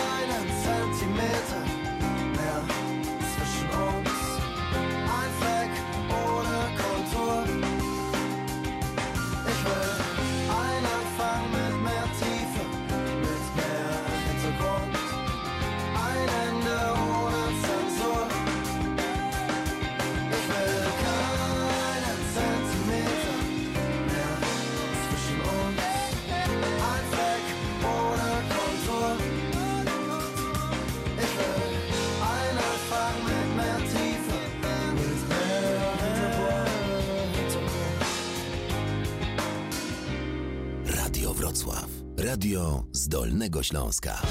Radio 42.35 42.85
z 42.93 43.09
Dolnego 43.09 43.62
Śląska. 43.62 44.22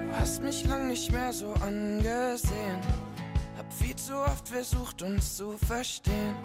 Du 0.00 0.16
hast 0.20 0.42
mich 0.42 0.68
lang 0.68 0.88
nicht 0.88 1.12
mehr 1.12 1.32
so 1.32 1.54
angesehen. 1.54 2.80
Hab 3.58 3.72
viel 3.72 3.96
zu 3.96 4.14
oft 4.14 4.48
versucht, 4.48 5.02
uns 5.02 5.36
zu 5.36 5.58
verstehen. 5.66 6.36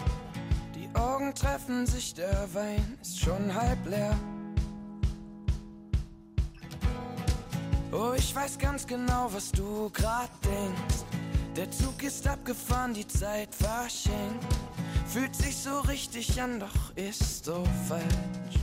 Die 0.73 0.89
Augen 0.95 1.33
treffen 1.35 1.85
sich, 1.85 2.15
der 2.15 2.47
Wein 2.53 2.97
ist 3.01 3.19
schon 3.19 3.53
halb 3.53 3.85
leer. 3.85 4.17
Oh, 7.91 8.11
ich 8.17 8.35
weiß 8.35 8.57
ganz 8.59 8.85
genau, 8.85 9.29
was 9.31 9.49
du 9.51 9.89
grad 9.91 10.29
denkst. 10.43 11.05
Der 11.55 11.71
Zug 11.71 12.03
ist 12.03 12.27
abgefahren, 12.27 12.93
die 12.93 13.07
Zeit 13.07 13.55
verschenkt. 13.55 14.45
Fühlt 15.07 15.33
sich 15.33 15.55
so 15.55 15.79
richtig 15.81 16.39
an, 16.41 16.59
doch 16.59 16.95
ist 16.95 17.45
so 17.45 17.63
falsch. 17.87 18.59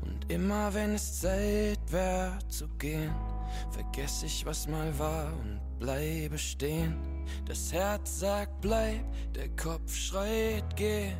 Und 0.00 0.32
immer 0.32 0.72
wenn 0.72 0.94
es 0.94 1.20
Zeit 1.20 1.78
wär 1.90 2.38
zu 2.48 2.66
gehen, 2.78 3.14
vergess 3.70 4.22
ich, 4.22 4.46
was 4.46 4.66
mal 4.66 4.98
war 4.98 5.26
und 5.40 5.60
bleibe 5.78 6.38
stehen. 6.38 6.96
Das 7.44 7.70
Herz 7.70 8.20
sagt 8.20 8.62
bleib, 8.62 9.04
der 9.34 9.50
Kopf 9.56 9.94
schreit 9.94 10.74
geh. 10.74 11.12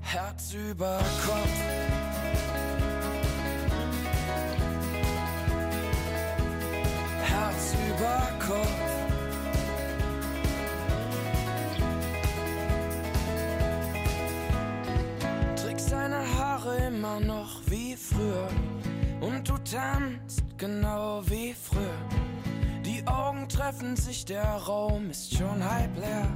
Herz 0.00 0.54
über 0.54 0.98
Kopf. 1.24 2.05
Herz 7.36 7.74
über 7.90 8.18
Kopf. 8.38 8.80
Trägst 15.56 15.92
deine 15.92 16.20
Haare 16.38 16.76
immer 16.86 17.20
noch 17.20 17.60
wie 17.66 17.94
früher 17.94 18.48
und 19.20 19.46
du 19.48 19.54
tanzt 19.58 20.44
genau 20.56 21.22
wie 21.26 21.54
früher. 21.54 22.00
Die 22.84 23.06
Augen 23.06 23.46
treffen 23.48 23.96
sich, 23.96 24.24
der 24.24 24.44
Raum 24.44 25.10
ist 25.10 25.36
schon 25.36 25.62
halb 25.62 25.94
leer. 25.96 26.28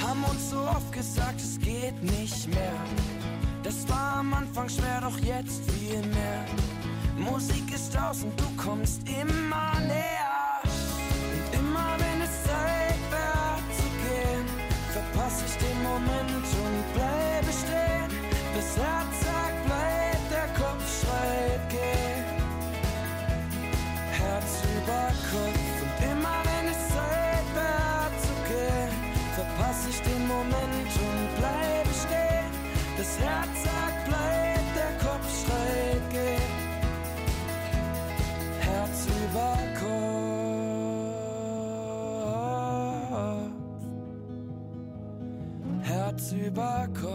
Haben 0.00 0.24
uns 0.30 0.50
so 0.50 0.58
oft 0.60 0.92
gesagt, 0.92 1.40
es 1.40 1.58
geht 1.58 2.00
nicht 2.00 2.46
mehr. 2.48 2.80
Das 3.64 3.88
war 3.88 4.18
am 4.18 4.34
Anfang 4.34 4.68
schwer, 4.68 5.00
doch 5.00 5.18
jetzt 5.18 5.68
viel 5.70 6.00
mehr. 6.00 6.44
Musik 7.16 7.72
ist 7.72 7.96
aus 7.96 8.22
und 8.24 8.38
du 8.38 8.44
kommst 8.56 9.00
immer 9.08 9.80
näher. 9.86 10.60
Und 10.64 11.58
immer 11.58 11.96
wenn 11.98 12.22
es 12.22 12.42
Zeit 12.42 12.98
wär 13.10 13.58
zu 13.76 13.88
gehen, 14.02 14.46
verpasse 14.92 15.44
ich 15.46 15.56
den 15.58 15.82
Moment 15.82 16.46
und 16.64 16.94
bleibe 16.94 17.52
stehen. 17.52 18.10
Das 18.54 18.76
Herz 18.76 19.23
Kopf. 46.54 47.14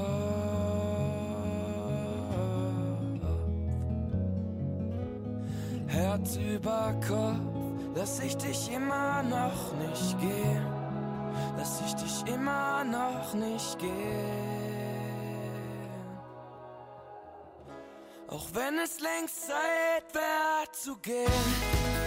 Herz 5.88 6.36
über 6.36 6.94
Kopf. 7.08 7.60
Lass 7.96 8.20
ich 8.20 8.38
dich 8.38 8.72
immer 8.72 9.24
noch 9.24 9.74
nicht 9.78 10.20
gehen. 10.20 10.66
Lass 11.58 11.82
ich 11.86 11.94
dich 11.96 12.34
immer 12.34 12.84
noch 12.84 13.34
nicht 13.34 13.80
gehen. 13.80 14.50
Auch 18.28 18.48
wenn 18.54 18.78
es 18.80 19.00
längst 19.00 19.48
Zeit 19.48 20.14
wär 20.14 20.72
zu 20.72 20.98
gehen. 20.98 21.99